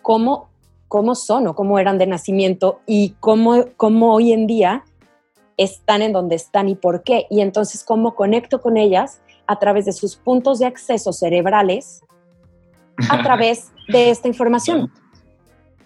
[0.00, 0.48] cómo,
[0.88, 4.84] cómo son o cómo eran de nacimiento y cómo, cómo hoy en día
[5.56, 7.26] están en donde están y por qué.
[7.30, 12.02] Y entonces cómo conecto con ellas a través de sus puntos de acceso cerebrales,
[13.08, 14.90] a través de esta información.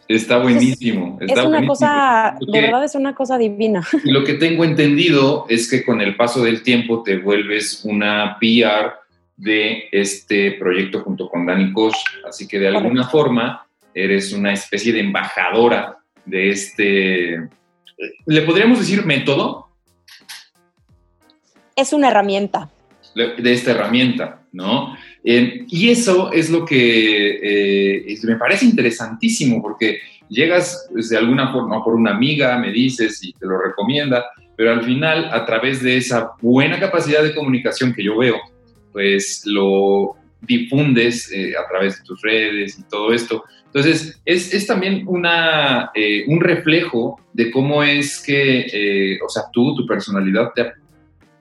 [0.09, 1.19] Está buenísimo.
[1.21, 3.83] es una cosa, de verdad es una cosa divina.
[4.05, 8.93] lo que tengo entendido es que con el paso del tiempo te vuelves una PR
[9.37, 14.93] de este proyecto junto con Dani Koch, así que de alguna forma eres una especie
[14.93, 17.49] de embajadora de este,
[18.27, 19.69] ¿le podríamos decir método?
[21.75, 22.71] Es una herramienta.
[23.15, 24.95] De esta herramienta, ¿no?
[25.25, 31.51] Eh, y eso es lo que eh, me parece interesantísimo, porque llegas pues, de alguna
[31.53, 35.83] forma por una amiga, me dices y te lo recomienda, pero al final, a través
[35.83, 38.37] de esa buena capacidad de comunicación que yo veo,
[38.93, 43.45] pues lo difundes eh, a través de tus redes y todo esto.
[43.67, 45.93] Entonces, es, es también una,
[46.29, 50.73] un reflejo de cómo es que, o sea, tú, tu personalidad te ha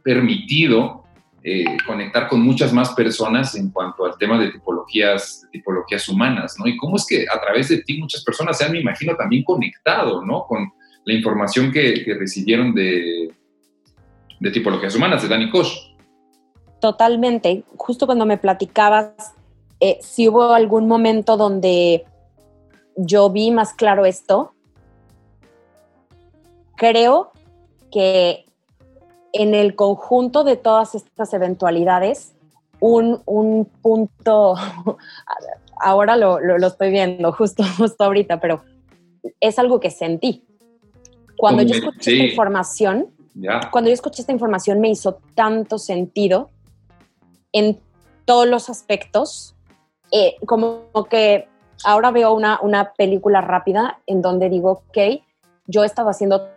[0.03, 1.05] permitido
[1.47, 6.65] eh, conectar con muchas más personas en cuanto al tema de tipologías, tipologías humanas, ¿no?
[6.65, 9.43] Y cómo es que a través de ti muchas personas se han, me imagino, también
[9.43, 10.47] conectado, ¿no?
[10.47, 13.29] Con la información que, recibieron de,
[14.39, 15.67] de, tipologías humanas, de Dani Koch.
[16.79, 17.63] Totalmente.
[17.77, 19.33] Justo cuando me platicabas,
[19.79, 22.05] eh, si hubo algún momento donde
[22.95, 24.53] yo vi más claro esto,
[26.75, 27.31] creo
[27.91, 28.45] que
[29.33, 32.33] en el conjunto de todas estas eventualidades,
[32.79, 34.55] un, punto,
[35.81, 38.63] ahora lo, estoy viendo justo, justo ahorita, pero
[39.39, 40.45] es algo que sentí.
[41.37, 43.07] Cuando yo escuché esta información,
[43.71, 46.49] cuando yo escuché esta información me hizo tanto sentido
[47.55, 47.79] en
[48.25, 49.55] todos los aspectos,
[50.11, 51.47] eh, como que
[51.85, 55.23] ahora veo una, una película rápida en donde digo, ok,
[55.65, 56.49] yo he estado haciendo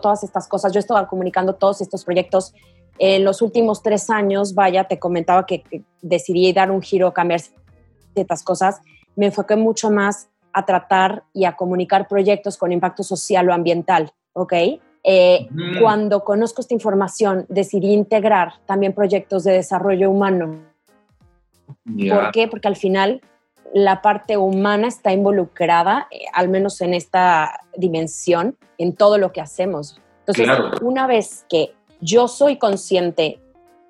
[0.00, 0.72] todas estas cosas.
[0.72, 2.52] Yo estaba comunicando todos estos proyectos.
[2.98, 5.62] En los últimos tres años, vaya, te comentaba que,
[6.02, 7.40] decidí dar un giro, cambiar
[8.12, 8.80] ciertas cosas.
[9.14, 14.12] Me enfoqué mucho más a tratar y a comunicar proyectos con impacto social o ambiental,
[14.32, 14.52] ¿ok?
[15.04, 15.48] Eh,
[15.80, 20.60] cuando conozco esta información, decidí integrar también proyectos de desarrollo humano.
[21.84, 22.46] ¿Por qué?
[22.46, 23.20] Porque al final
[23.74, 29.40] la parte humana está involucrada, eh, al menos en esta dimensión, en todo lo que
[29.40, 29.98] hacemos.
[30.20, 30.48] Entonces,
[30.82, 33.40] una vez que yo soy consciente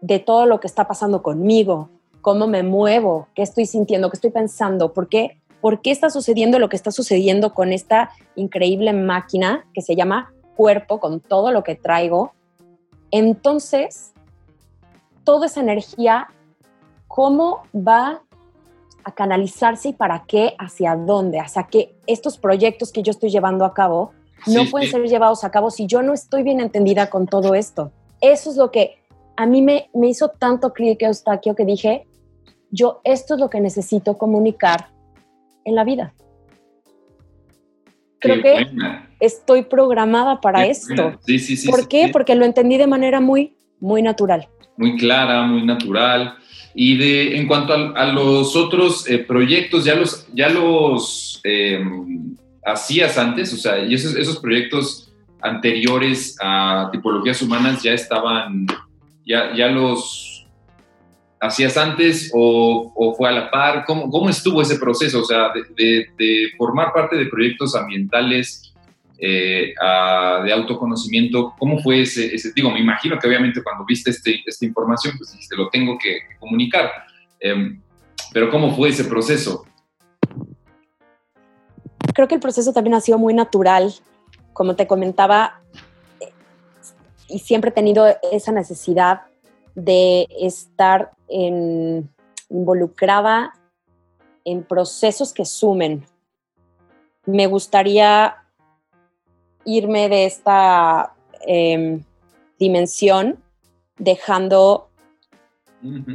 [0.01, 4.31] de todo lo que está pasando conmigo, cómo me muevo, qué estoy sintiendo, qué estoy
[4.31, 9.67] pensando, por qué, por qué está sucediendo lo que está sucediendo con esta increíble máquina
[9.75, 12.33] que se llama cuerpo, con todo lo que traigo,
[13.13, 14.15] entonces,
[15.23, 16.29] toda esa energía,
[17.07, 18.23] ¿cómo va
[19.05, 23.65] a canalizarse y para qué, hacia dónde, hacia que estos proyectos que yo estoy llevando
[23.65, 24.13] a cabo
[24.47, 27.93] no pueden ser llevados a cabo si yo no estoy bien entendida con todo esto.
[28.21, 28.99] Eso es lo que
[29.37, 32.07] a mí me, me hizo tanto clic Eustaquio que dije,
[32.71, 34.89] yo esto es lo que necesito comunicar
[35.65, 36.15] en la vida.
[38.23, 38.67] Creo que
[39.21, 41.19] estoy programada para esto.
[41.27, 41.69] Sí, sí, sí.
[41.69, 42.09] ¿Por qué?
[42.13, 44.49] Porque lo entendí de manera muy, muy natural.
[44.77, 46.37] Muy clara, muy natural.
[46.75, 53.19] Y de, en cuanto a, los otros eh, proyectos, ya los, ya los em, hacías
[53.19, 58.67] antes, o sea, y esos, esos proyectos anteriores a tipologías humanas ya estaban,
[59.27, 60.32] ya, ya los
[61.43, 63.85] hacías antes o, fue a la par?
[63.85, 65.21] ¿Cómo, ¿Cómo, estuvo ese proceso?
[65.21, 68.73] O sea, de, formar parte de proyectos ambientales
[69.19, 69.75] eh,
[70.45, 75.15] de autoconocimiento, ¿cómo fue ese, Digo, me imagino que obviamente cuando viste este, esta información,
[75.19, 76.91] pues dijiste, lo tengo que, comunicar.
[77.41, 77.81] Em,
[78.33, 79.67] pero ¿cómo fue ese proceso?
[82.15, 83.93] Creo que el proceso también ha sido muy natural.
[84.53, 85.61] Como te comentaba,
[86.21, 86.31] eh,
[87.29, 89.23] y siempre he tenido esa necesidad
[89.75, 91.13] de estar
[92.49, 93.55] involucrada
[94.45, 96.05] en procesos que sumen.
[97.27, 98.37] Me gustaría
[99.65, 101.15] irme de esta
[101.47, 102.03] em,
[102.59, 103.39] dimensión
[103.99, 104.89] dejando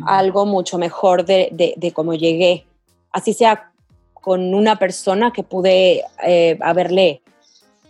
[0.06, 2.65] algo mucho mejor de, de, cómo llegué.
[3.12, 3.71] Así sea
[4.13, 7.21] con una persona que pude eh, haberle,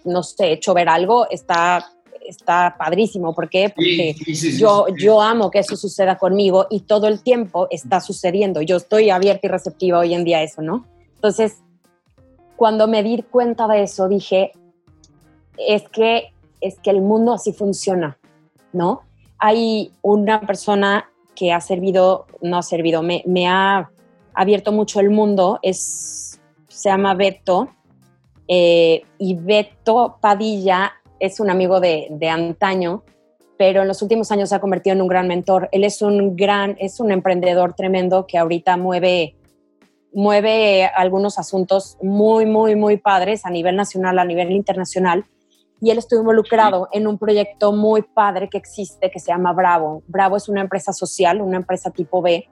[0.04, 1.92] no sé, hecho ver algo, está
[2.28, 3.34] está padrísimo.
[3.34, 3.72] ¿Por qué?
[3.74, 4.16] Porque
[4.58, 8.62] yo, yo amo que eso suceda conmigo y todo el tiempo está sucediendo.
[8.62, 10.86] Yo estoy abierta y receptiva hoy en día a eso, ¿no?
[11.16, 11.58] Entonces,
[12.56, 14.52] cuando me di cuenta de eso, dije,
[15.58, 18.18] es que, es que el mundo así funciona,
[18.74, 19.02] ¿no?
[19.40, 23.90] Hay una persona que ha servido, no ha servido, me, me ha
[24.34, 27.70] abierto mucho el mundo, es, se llama Beto,
[28.48, 33.04] eh, y Beto Padilla es un amigo de, antaño,
[33.58, 35.70] pero en los últimos años se ha convertido en un gran mentor.
[35.72, 39.36] Él es un gran, es un emprendedor tremendo que ahorita mueve,
[40.14, 45.26] mueve algunos asuntos muy, muy, muy padres a nivel nacional, a nivel internacional.
[45.80, 50.02] Y él estuvo involucrado en un proyecto muy padre que existe que se llama Bravo.
[50.08, 52.48] Bravo es una empresa social, una empresa tipo B,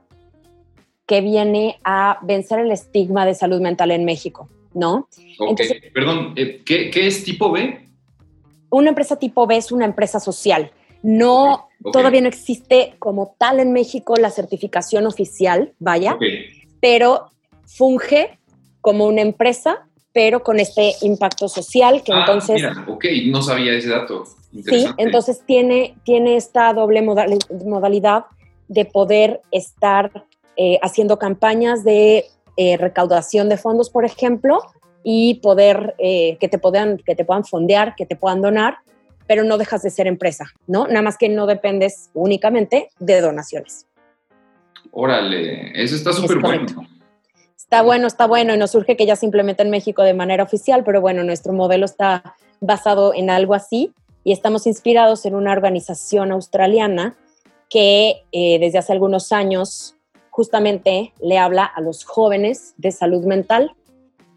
[1.08, 5.08] que viene a vencer el estigma de salud mental en México, ¿no?
[5.40, 5.62] Ok,
[5.94, 7.86] perdón, eh, ¿qué, ¿qué es tipo B?
[8.78, 10.72] Una empresa tipo B es una empresa social.
[11.02, 16.18] No, todavía no existe como tal en México la certificación oficial, vaya,
[16.82, 17.32] pero
[17.66, 18.40] funge
[18.82, 22.56] como una empresa, pero con este impacto social que ah, entonces...
[22.56, 24.24] Mira, ok, no sabía ese dato.
[24.52, 28.26] Sí, entonces tiene, tiene esta doble modalidad
[28.68, 30.26] de poder estar
[30.58, 32.26] eh, haciendo campañas de
[32.58, 34.62] eh, recaudación de fondos, por ejemplo,
[35.08, 38.80] y poder eh, que, te puedan, que te puedan fondear, que te puedan donar,
[39.28, 40.88] pero no dejas de ser empresa, ¿no?
[40.88, 43.86] Nada más que no dependes únicamente de donaciones.
[44.92, 46.66] Órale, eso está súper bueno.
[47.56, 50.84] Está bueno, está bueno y nos surge que ya simplemente en México de manera oficial,
[50.84, 56.32] pero bueno, nuestro modelo está basado en algo así y estamos inspirados en una organización
[56.32, 57.16] australiana
[57.70, 59.96] que eh, desde hace algunos años
[60.32, 63.76] justamente le habla a los jóvenes de salud mental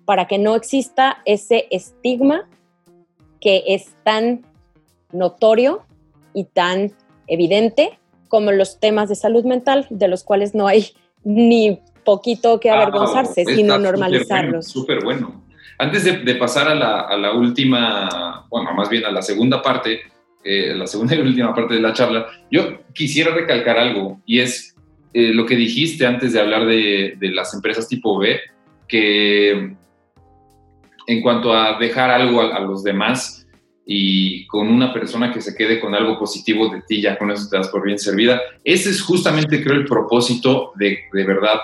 [0.08, 2.48] para que no exista ese estigma
[3.42, 4.40] que es tan
[5.12, 5.82] notorio
[6.32, 6.92] y tan
[7.26, 10.92] evidente como los temas de salud mental, de los cuales no hay
[11.24, 14.66] ni poquito que ah, avergonzarse, sino normalizarlos.
[14.66, 15.44] Súper bueno,
[15.76, 20.00] Antes de, pasar a la, última, bueno, más bien a la segunda parte,
[20.42, 24.74] eh, la segunda y última parte de la charla, yo quisiera recalcar algo y es
[25.12, 28.40] eh, lo que dijiste antes de hablar de, de las empresas tipo B,
[28.88, 29.76] que
[31.08, 33.46] en cuanto a dejar algo a, los demás
[33.86, 37.48] y con una persona que se quede con algo positivo de ti, ya con eso
[37.48, 38.38] te das por bien servida.
[38.62, 41.58] Ese es justamente, creo, el propósito de, de verdad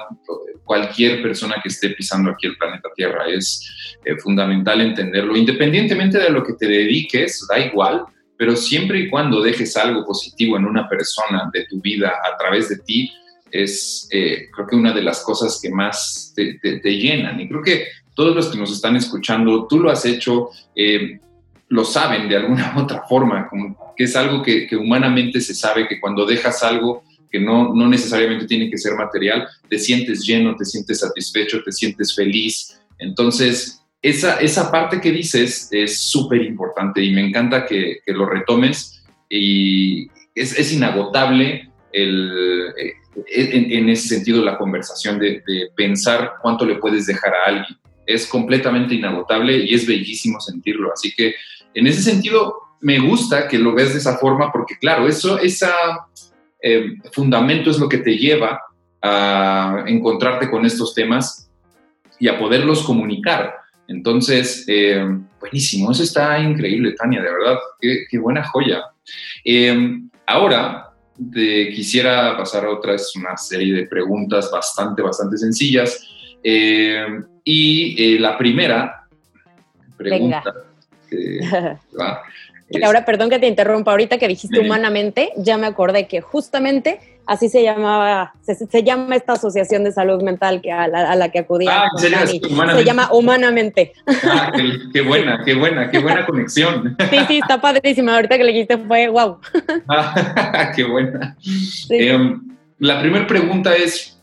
[0.65, 3.27] cualquier persona que esté pisando aquí el planeta Tierra.
[3.29, 8.03] Es eh, fundamental entenderlo, independientemente de lo que te dediques, da igual,
[8.39, 12.71] pero siempre y cuando dejes algo positivo en una persona de tu vida a través
[12.71, 13.13] de ti,
[13.51, 17.39] es eh, creo que una de las cosas que más te, te, te, llenan.
[17.39, 21.21] Y creo que todos los que nos están escuchando, tú lo has hecho, eh,
[21.69, 25.87] lo saben de alguna u otra forma, como que es algo que, humanamente se sabe
[25.89, 30.55] que cuando dejas algo que no, no necesariamente tiene que ser material, te sientes lleno,
[30.57, 32.81] te sientes satisfecho, te sientes feliz.
[32.99, 39.03] Entonces, esa, esa parte que dices es súper importante y me encanta que, lo retomes
[39.29, 42.93] y es, es inagotable el, eh,
[43.35, 48.27] en, ese sentido la conversación de, de, pensar cuánto le puedes dejar a alguien es
[48.27, 50.93] completamente inagotable y es bellísimo sentirlo.
[50.93, 51.35] Así que
[51.75, 55.73] en ese sentido me gusta que lo veas de esa forma porque claro, eso, esa,
[56.67, 58.59] eh, fundamento es lo que te lleva
[59.03, 61.51] a encontrarte con estos temas
[62.19, 63.55] y a poderlos comunicar.
[63.87, 65.05] Entonces, eh,
[65.39, 68.83] buenísimo, eso está increíble, Tania, de verdad, qué, buena joya.
[69.45, 70.89] Eh, ahora,
[71.31, 76.03] quisiera pasar a otra, una serie de preguntas bastante, bastante sencillas.
[77.45, 79.07] Y la primera
[79.97, 80.43] pregunta
[81.09, 81.41] que
[82.01, 82.23] va,
[82.83, 87.49] Ahora, perdón que te interrumpa, ahorita que dijiste humanamente, ya me acordé que justamente así
[87.49, 91.85] se llamaba, se, llama esta asociación de salud mental que a, la, que acudía.
[91.85, 92.11] Ah, se
[92.85, 93.93] llama Humanamente.
[94.25, 94.53] Ah,
[94.93, 96.97] qué, buena, qué buena, qué buena conexión.
[97.11, 98.17] Sí, sí, está padrísima.
[98.17, 99.39] Ahorita que le dijiste fue wow.
[99.89, 101.37] Ah, qué buena.
[101.91, 102.41] Em,
[102.79, 104.19] la primera pregunta es,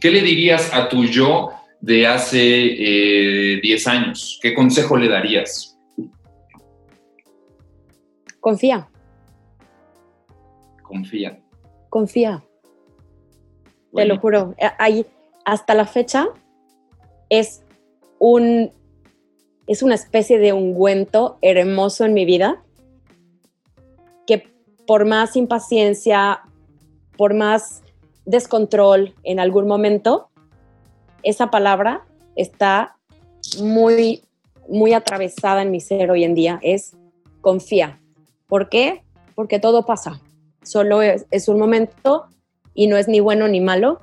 [0.00, 1.52] ¿qué le dirías a tu yo
[1.82, 4.38] de hace 10 eh, años?
[4.40, 5.76] ¿Qué consejo le darías?
[8.40, 8.88] Confía.
[10.82, 11.38] Confía.
[11.90, 12.42] Confía.
[13.94, 14.54] Te lo juro.
[14.78, 15.04] Ahí,
[15.44, 16.28] hasta la fecha
[17.28, 17.62] es
[18.18, 18.70] un
[19.66, 22.62] es una especie de ungüento hermoso en mi vida
[24.26, 24.44] que
[24.86, 26.40] por más impaciencia,
[27.16, 27.82] por más
[28.24, 30.31] descontrol en algún momento,
[31.22, 32.04] esa palabra
[32.36, 32.96] está
[33.60, 34.22] muy,
[34.68, 36.58] muy atravesada en mi ser hoy en día.
[36.62, 36.96] Es
[37.40, 37.98] confía.
[38.46, 39.02] ¿Por qué?
[39.34, 40.20] Porque todo pasa.
[40.62, 42.26] Solo es, un momento
[42.74, 44.00] y no es ni bueno ni malo,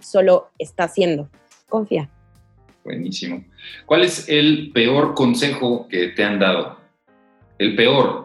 [0.00, 1.28] solo está haciendo.
[1.68, 2.10] Confía.
[2.84, 3.44] Buenísimo.
[3.86, 6.78] ¿Cuál es el peor consejo que te han dado?
[7.58, 8.24] El peor.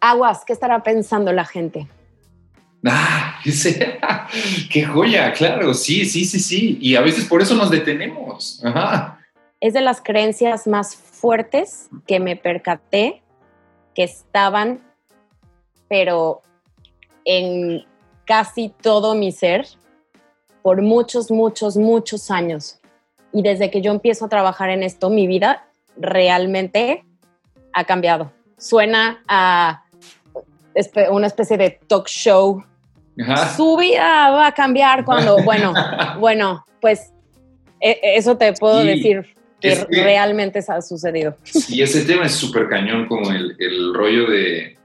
[0.00, 1.88] Aguas, ¿qué estará pensando la gente?
[2.86, 3.40] Ah,
[4.70, 6.78] qué joya, claro, sí, sí, sí, sí.
[6.80, 8.62] Y a veces por eso nos detenemos.
[9.60, 13.22] Es de las creencias más fuertes que me percaté
[13.94, 14.80] que estaban,
[15.88, 16.42] pero
[17.24, 17.84] en
[18.26, 19.66] casi todo mi ser,
[20.62, 22.80] por muchos, muchos, muchos años.
[23.32, 25.66] Y desde que yo empiezo a trabajar en esto, mi vida
[25.96, 27.04] realmente
[27.72, 28.32] ha cambiado.
[28.58, 29.84] Suena a
[31.10, 32.64] una especie de talk show.
[33.56, 35.72] Su vida va a cambiar cuando, bueno,
[36.18, 37.12] bueno, pues
[37.80, 41.36] e, eso te puedo decir que, realmente ha sucedido.
[41.68, 44.76] Y ese tema es súper cañón, como el, el rollo de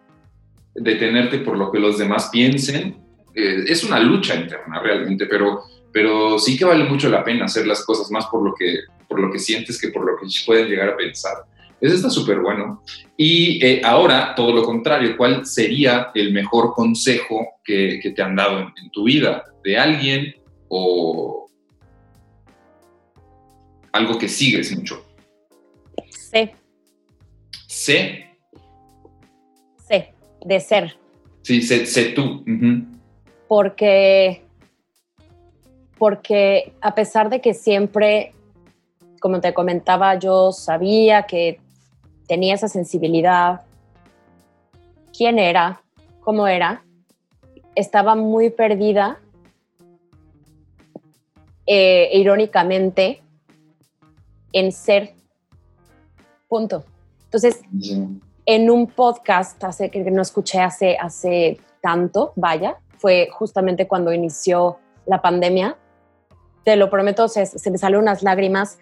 [0.76, 2.98] detenerte por lo que los demás piensen.
[3.36, 7.68] Eh, es una lucha interna realmente, pero, pero sí que vale mucho la pena hacer
[7.68, 10.68] las cosas más por lo que, por lo que sientes que por lo que pueden
[10.68, 11.38] llegar a pensar.
[11.82, 12.84] Eso está súper bueno.
[13.16, 18.36] Y eh, ahora, todo lo contrario, ¿cuál sería el mejor consejo que, que te han
[18.36, 19.44] dado en, en, tu vida?
[19.64, 20.36] ¿De alguien
[20.68, 21.50] o,
[23.92, 25.06] algo que sigues mucho?
[26.10, 26.54] Sé.
[27.68, 28.26] Sé.
[29.88, 30.14] Sé,
[30.46, 30.98] de ser.
[31.42, 32.46] Sí, sé, tú.
[33.48, 34.44] Porque,
[35.98, 38.34] porque a pesar de que siempre,
[39.20, 41.60] como te comentaba, yo sabía que
[42.30, 43.62] tenía esa sensibilidad,
[45.18, 45.82] quién era,
[46.22, 46.84] cómo era,
[47.76, 49.20] estaba muy perdida.
[51.66, 53.22] Eh, irónicamente,
[54.54, 55.14] en ser.
[56.48, 56.84] Punto.
[57.26, 57.62] Entonces,
[58.46, 64.80] en un podcast hace, que no escuché hace, hace tanto, vaya, fue justamente cuando inició
[65.06, 65.78] la pandemia.
[66.64, 68.80] Te lo prometo, se, se me salen unas lágrimas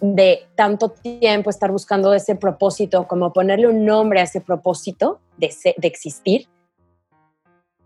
[0.00, 5.54] de tanto tiempo estar buscando ese propósito, como ponerle un nombre a ese propósito de,
[5.76, 6.48] de existir.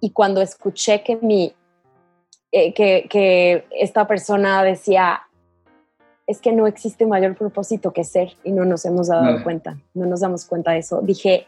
[0.00, 1.54] Y cuando escuché que, mi,
[2.52, 5.22] eh, que, que esta persona decía,
[6.26, 10.06] es que no existe mayor propósito que ser y no nos hemos dado cuenta, no
[10.06, 11.00] nos damos cuenta de eso.
[11.02, 11.46] Dije,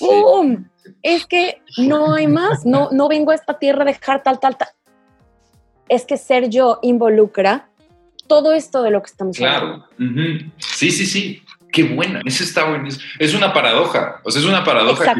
[0.00, 0.68] ¡boom!
[1.02, 4.56] Es que no hay más, no, no vengo a esta tierra a dejar tal, tal,
[4.56, 4.68] tal.
[5.88, 7.70] Es que ser yo involucra
[8.32, 9.86] todo esto de lo que estamos hablando.
[9.98, 14.48] Claro, sí, sí, sí, qué buena, eso está bueno, es una paradoja, o sea, es
[14.48, 15.14] una paradoja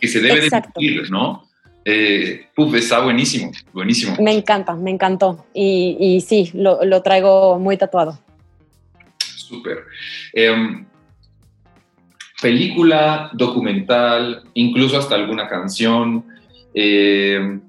[0.00, 1.46] que, se debe de vivir, ¿no?
[1.84, 2.46] Eh,
[2.76, 4.16] está buenísimo, buenísimo.
[4.18, 5.44] Me encanta, me encantó.
[5.52, 8.18] Y, y sí, lo, lo, traigo muy tatuado.
[9.18, 9.84] Súper.
[10.32, 10.86] Em,
[12.40, 16.24] película, documental, incluso hasta alguna canción,
[16.72, 17.60] em,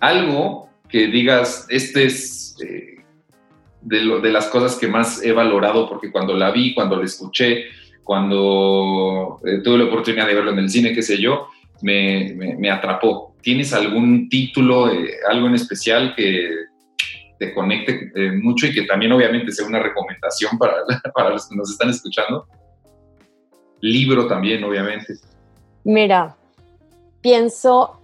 [0.00, 2.56] algo que digas, este es
[3.82, 7.66] de, las cosas que más he valorado porque cuando la vi, cuando la escuché,
[8.02, 11.48] cuando eh, tuve la oportunidad de verlo en el cine, qué sé yo,
[11.82, 13.34] me, me, atrapó.
[13.42, 16.48] ¿Tienes algún título, eh, algo en especial que
[17.38, 20.74] te conecte eh, mucho y que también obviamente sea una recomendación para,
[21.14, 22.46] para los que nos están escuchando?
[23.82, 25.14] libro también, obviamente.
[25.84, 26.36] Mira,
[27.20, 28.00] pienso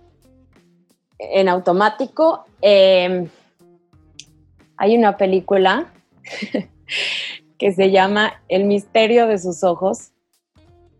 [1.18, 2.44] en automático.
[2.60, 3.28] Em,
[4.78, 5.92] hay una película
[7.58, 10.12] que se llama El misterio de sus ojos.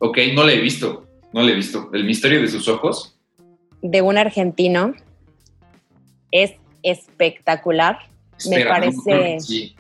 [0.01, 1.89] Ok, no la he visto, no la he visto.
[1.95, 3.16] El misterio de sus ojos.
[3.81, 4.95] De un argentino.
[6.31, 7.99] Es espectacular.
[8.51, 9.41] Me parece...
[9.41, 9.74] sí.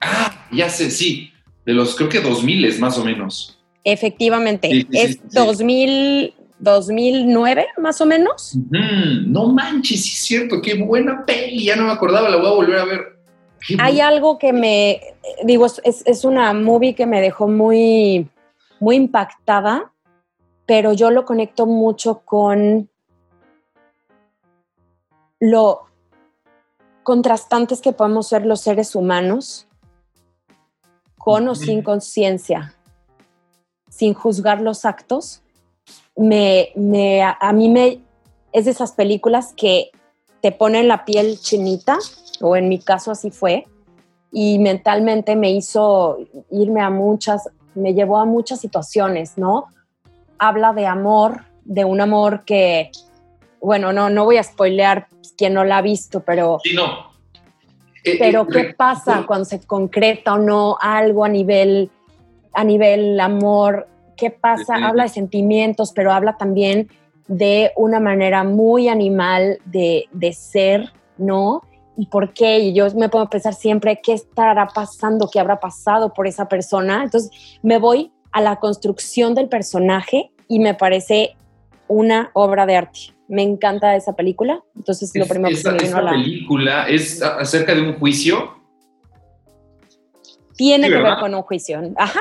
[0.00, 1.30] Ah, ya sé, sí.
[1.64, 3.58] De los, creo que 2000 es más o menos.
[3.84, 4.86] Efectivamente.
[4.92, 8.56] es 2000, 2009, más o menos.
[8.70, 10.60] no manches, sí es cierto.
[10.60, 11.64] Qué buena peli.
[11.64, 13.13] Ya no me acordaba, la voy a volver a ver.
[13.78, 15.00] Hay algo que me,
[15.44, 18.28] digo, es, es, una movie que me dejó muy,
[18.78, 19.92] muy impactada,
[20.66, 22.90] pero yo lo conecto mucho con
[25.40, 25.86] lo
[27.02, 29.66] contrastantes que podemos ser los seres humanos,
[31.16, 32.74] con o sin conciencia,
[33.88, 35.42] sin juzgar los actos.
[36.16, 38.00] Me, me, a mí me,
[38.52, 39.90] es de esas películas que
[40.40, 41.98] te ponen la piel chinita
[42.40, 43.66] o en mi caso así fue,
[44.32, 46.18] y mentalmente me hizo
[46.50, 49.66] irme a muchas, me llevó a muchas situaciones, ¿no?
[50.38, 52.90] Habla de amor, de un amor que,
[53.60, 55.06] bueno, no, no voy a spoilear
[55.36, 56.58] quien no la ha visto, pero...
[56.62, 57.12] Sí, no.
[58.04, 61.90] Eh, pero eh, ¿qué pasa cuando se concreta o no algo a nivel,
[62.52, 63.88] a nivel amor?
[64.16, 64.74] ¿Qué pasa?
[64.86, 66.88] Habla de sentimientos, pero habla también
[67.28, 71.62] de una manera muy animal de, de ser, ¿no?
[71.96, 76.12] Y por qué, y yo me puedo pensar siempre qué estará pasando, qué habrá pasado
[76.12, 77.04] por esa persona.
[77.04, 77.30] Entonces
[77.62, 81.36] me voy a la construcción del personaje y me parece
[81.86, 83.00] una obra de arte.
[83.28, 84.62] Me encanta esa película.
[84.76, 86.10] Entonces lo primero que me vino a la...
[86.10, 88.58] película es acerca de un juicio.
[90.56, 91.80] Tiene que ver con un juicio.
[91.96, 92.20] Ajá.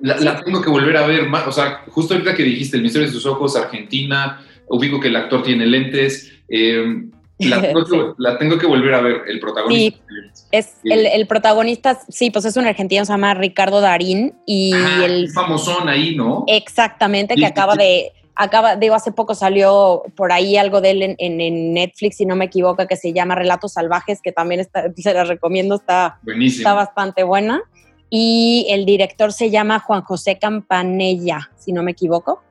[0.00, 1.46] La, tengo que volver a ver más.
[1.46, 5.16] O sea, justo ahorita que dijiste El misterio de sus ojos, Argentina, ubico que el
[5.16, 6.30] actor tiene lentes.
[6.48, 7.06] Eh,
[7.38, 9.98] la tengo, que, volver a ver, el protagonista.
[10.08, 14.72] Sí, es El, protagonista, sí, pues es un argentino, se llama Ricardo Darín y
[15.02, 15.30] el...
[15.32, 16.44] famosón ahí, ¿no?
[16.46, 21.74] Exactamente, que acaba de, acaba, digo, hace poco salió por ahí algo de él en,
[21.74, 25.24] Netflix, si no me equivoco, que se llama Relatos Salvajes, que también está, se la
[25.24, 27.62] recomiendo, está, está bastante buena.
[28.10, 32.42] Y el director se llama Juan José Campanella, si no me equivoco.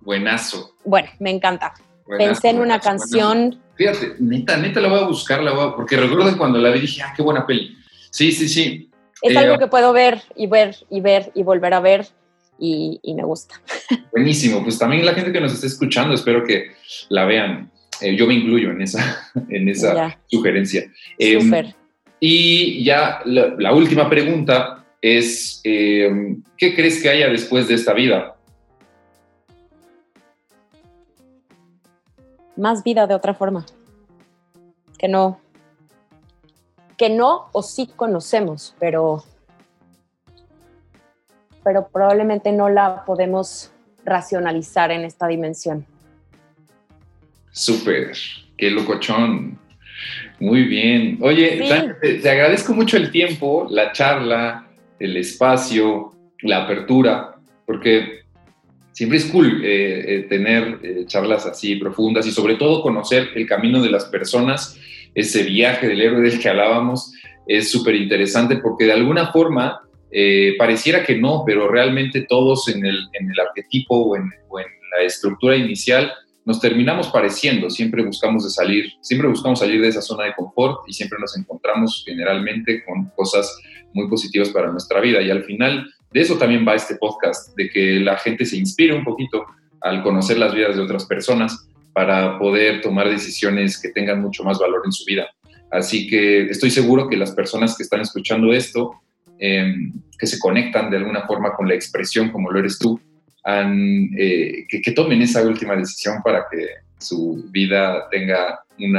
[0.00, 0.72] Buenazo.
[0.84, 1.74] Bueno, me encanta.
[2.18, 3.62] Pensé en una canción...
[3.76, 7.02] Fíjate, neta, neta la voy a buscar, la voy porque recuerdo cuando la vi dije,
[7.02, 7.76] ah, qué buena peli.
[8.10, 8.90] Sí, sí, sí.
[9.22, 12.06] Es eh, algo que puedo ver y ver y ver y volver a ver
[12.58, 13.60] y, me gusta.
[14.12, 16.72] Buenísimo, pues también la gente que nos está escuchando, espero que
[17.10, 17.70] la vean.
[18.00, 20.90] Eh, yo me incluyo en esa, en esa sugerencia.
[21.18, 21.52] Em,
[22.18, 28.35] y ya la, última pregunta es, ¿qué crees que haya después de esta vida?
[32.56, 33.66] Más vida de otra forma,
[34.98, 35.40] que no,
[36.96, 39.24] que no o sí conocemos, pero,
[41.62, 43.70] pero probablemente no la podemos
[44.04, 45.84] racionalizar en esta dimensión.
[47.50, 48.12] Súper,
[48.56, 49.58] qué locochón.
[50.38, 51.18] Muy bien.
[51.22, 54.66] Oye, te, agradezco mucho el tiempo, la charla,
[54.98, 58.25] el espacio, la apertura, porque
[58.96, 63.46] siempre es cool eh, eh, tener eh, charlas así profundas y sobre todo conocer el
[63.46, 64.78] camino de las personas,
[65.14, 67.12] ese viaje del héroe del que hablábamos,
[67.46, 69.82] es súper interesante porque de alguna forma
[70.58, 74.66] pareciera que no, pero realmente todos en el, en el arquetipo o en, o en,
[74.98, 76.10] la estructura inicial
[76.46, 80.88] nos terminamos pareciendo, siempre buscamos de salir, siempre buscamos salir de esa zona de confort
[80.88, 83.58] y siempre nos encontramos generalmente con cosas
[83.92, 85.20] muy positivas para nuestra vida.
[85.20, 88.94] Y al final de eso también va este podcast, de que la gente se inspire
[88.94, 89.44] un poquito
[89.80, 94.58] al conocer las vidas de otras personas para poder tomar decisiones que tengan mucho más
[94.58, 95.28] valor en su vida.
[95.70, 99.00] Así que estoy seguro que las personas que están escuchando esto,
[99.38, 103.00] em, que se conectan de alguna forma con la expresión como lo eres tú,
[103.48, 106.66] eh, que, tomen esa última decisión para que
[106.98, 108.98] su vida tenga un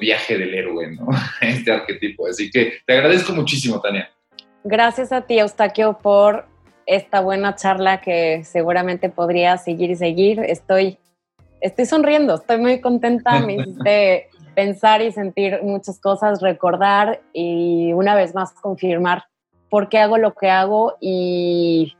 [0.00, 0.96] viaje del héroe.
[1.40, 2.26] Este arquetipo.
[2.26, 4.10] Así que te agradezco muchísimo, Tania.
[4.70, 6.44] Gracias a ti, Eustaquio, por
[6.84, 10.40] esta buena charla que seguramente podría seguir y seguir.
[10.40, 10.98] Estoy,
[11.62, 18.14] estoy sonriendo, estoy muy contenta, me hiciste pensar y sentir muchas cosas, recordar y una
[18.14, 19.24] vez más confirmar
[19.70, 21.96] por qué hago lo que hago y,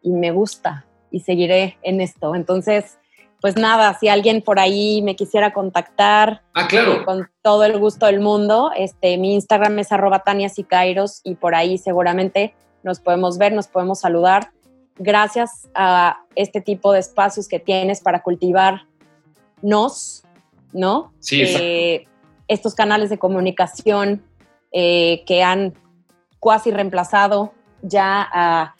[0.00, 2.34] y me gusta y seguiré en esto.
[2.34, 2.98] Entonces,
[3.42, 7.04] pues nada, si alguien por ahí me quisiera contactar, ah, claro.
[7.04, 10.48] con todo el gusto del mundo, este, mi Instagram es arroba Tania
[11.24, 14.52] y por ahí seguramente nos podemos ver, nos podemos saludar.
[14.96, 18.82] gracias a este tipo de espacios que tienes para cultivar
[19.60, 20.22] nos,
[20.72, 21.12] ¿no?
[21.18, 22.06] Sí, eh,
[22.46, 24.22] estos canales de comunicación
[24.70, 25.74] eh, que han
[26.38, 28.76] cuasi reemplazado ya a,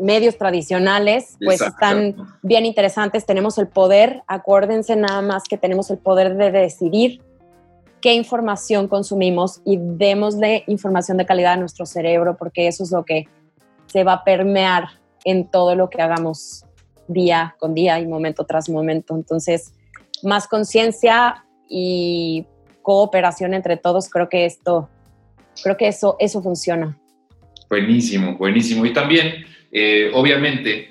[0.00, 3.26] medios tradicionales, pues están bien interesantes.
[3.26, 7.20] Tenemos el poder, acuérdense nada más que tenemos el poder de decidir
[8.00, 13.04] qué información consumimos y démosle información de calidad a nuestro cerebro, porque eso es lo
[13.04, 13.26] que
[13.86, 14.88] se va a permear
[15.24, 16.64] en todo lo que hagamos
[17.08, 19.14] día con día y momento tras momento.
[19.14, 19.72] Entonces,
[20.22, 22.46] más conciencia y
[22.82, 24.88] cooperación entre todos, creo que esto,
[25.62, 26.96] creo que eso, eso funciona.
[27.70, 28.84] Buenísimo, buenísimo.
[28.84, 30.90] Y también, eh, obviamente,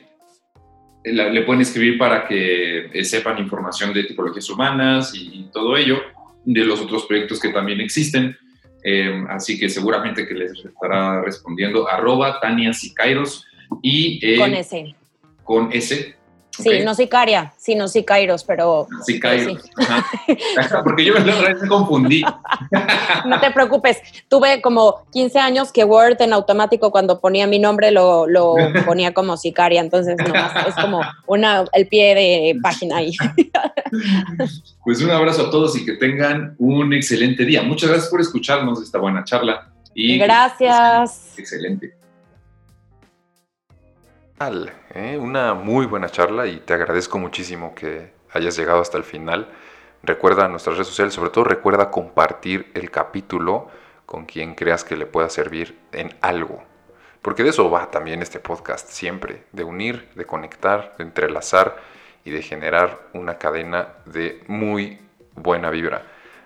[1.03, 6.01] le pueden escribir para que eh, sepan información de tipologías humanas y, todo ello,
[6.45, 8.37] de los otros proyectos que también existen.
[8.85, 13.45] Eh, así que seguramente que les estará respondiendo arroba Tania Sicairos
[13.81, 14.37] y...
[14.37, 14.95] con ese.
[15.43, 16.15] Con ese,
[16.59, 18.87] Sí, no sicaria, sí, no sicairos, pero...
[19.05, 19.69] Sicairos,
[20.83, 22.23] porque yo me confundí.
[23.25, 23.97] no te preocupes,
[24.27, 28.55] tuve como 15 años que Word en automático cuando ponía mi nombre lo, lo
[28.85, 30.17] ponía como sicaria, entonces
[30.67, 33.15] es como una, el pie de página ahí.
[34.83, 37.63] pues un abrazo a todos y que tengan un excelente día.
[37.63, 39.69] Muchas gracias por escucharnos esta buena charla.
[39.93, 41.37] Y gracias.
[41.37, 41.98] Excelente.
[44.95, 45.17] ¿Eh?
[45.19, 49.49] Una muy buena charla y te agradezco muchísimo que hayas llegado hasta el final.
[50.01, 53.67] Recuerda nuestras redes sociales, sobre todo recuerda compartir el capítulo
[54.05, 56.63] con quien creas que le pueda servir en algo.
[57.21, 61.75] Porque de eso va también este podcast siempre, de unir, de conectar, de entrelazar
[62.23, 64.99] y de generar una cadena de muy
[65.35, 66.03] buena vibra.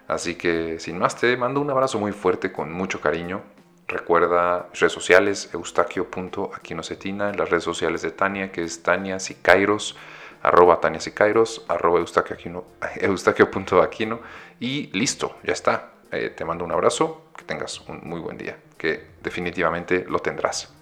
[0.07, 3.43] Así que sin más te mando un abrazo muy fuerte con mucho cariño
[3.87, 9.95] Recuerda redes sociales, eustaquio.aquinocetina, las redes sociales de Tania, que es Tania Sicairos,
[10.41, 14.19] arroba Tania Sicairos, arroba eustaquio.aquino.
[14.59, 15.91] Y listo, ya está.
[16.11, 20.73] Eh, te mando un abrazo, que tengas un muy buen día, que definitivamente lo tendrás.